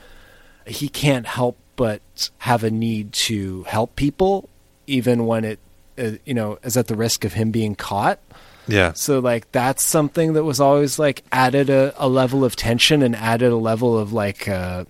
[0.64, 4.48] he can't help but have a need to help people,
[4.86, 5.58] even when it,
[5.98, 8.18] uh, you know, is at the risk of him being caught.
[8.66, 8.92] Yeah.
[8.94, 13.14] So like that's something that was always like added a, a level of tension and
[13.14, 14.84] added a level of like uh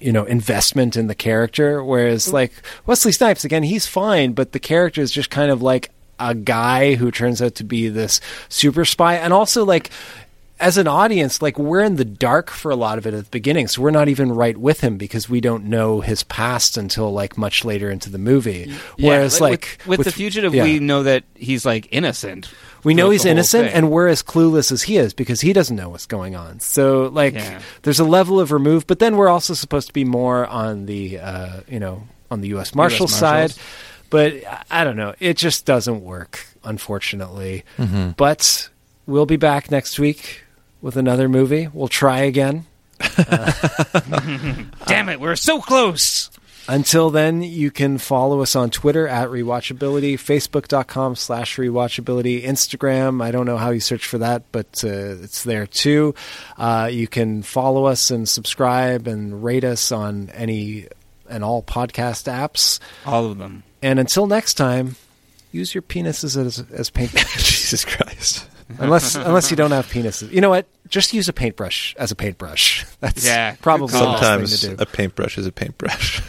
[0.00, 2.52] you know investment in the character whereas like
[2.86, 6.94] Wesley Snipes again he's fine but the character is just kind of like a guy
[6.96, 9.90] who turns out to be this super spy and also like
[10.62, 13.30] as an audience, like we're in the dark for a lot of it at the
[13.30, 17.12] beginning, so we're not even right with him because we don't know his past until
[17.12, 18.72] like much later into the movie.
[18.96, 20.64] Yeah, Whereas, like with, with the fugitive, yeah.
[20.64, 22.50] we know that he's like innocent.
[22.84, 23.74] We know he's innocent, thing.
[23.74, 26.58] and we're as clueless as he is because he doesn't know what's going on.
[26.60, 27.60] So, like, Yeah.
[27.82, 31.18] there's a level of remove, but then we're also supposed to be more on the,
[31.20, 32.74] uh, you know, on the U.S.
[32.74, 33.52] Marshal side.
[34.10, 35.14] But I- I don't know.
[35.20, 37.64] It just doesn't work, unfortunately.
[37.78, 38.16] Mhm.
[38.16, 38.68] But
[39.06, 40.42] we'll be back next week
[40.82, 41.68] with another movie.
[41.72, 42.66] We'll try again.
[44.86, 46.30] Damn it, we're so close.
[46.68, 53.20] Until then, you can follow us on Twitter at Rewatchability, Facebook.com slash Rewatchability, Instagram.
[53.22, 54.88] I don't know how you search for that, but uh,
[55.22, 56.14] it's there too.
[56.56, 60.86] Uh, you can follow us and subscribe and rate us on any
[61.28, 62.78] and all podcast apps.
[63.06, 63.64] All of them.
[63.82, 64.94] And until next time,
[65.50, 67.38] use your penises as, as paintbrushes.
[67.44, 68.46] Jesus Christ.
[68.78, 70.30] Unless unless you don't have penises.
[70.32, 70.66] You know what?
[70.88, 72.84] Just use a paintbrush as a paintbrush.
[73.00, 74.76] That's Yeah, probably the thing Sometimes to do.
[74.78, 76.22] a paintbrush is a paintbrush.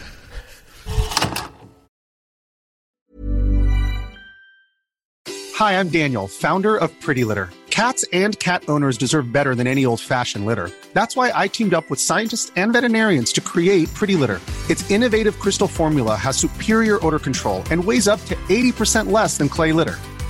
[5.55, 7.49] Hi, I'm Daniel, founder of Pretty Litter.
[7.69, 10.69] Cats and cat owners deserve better than any old fashioned litter.
[10.93, 14.39] That's why I teamed up with scientists and veterinarians to create Pretty Litter.
[14.69, 19.49] Its innovative crystal formula has superior odor control and weighs up to 80% less than
[19.49, 19.97] clay litter.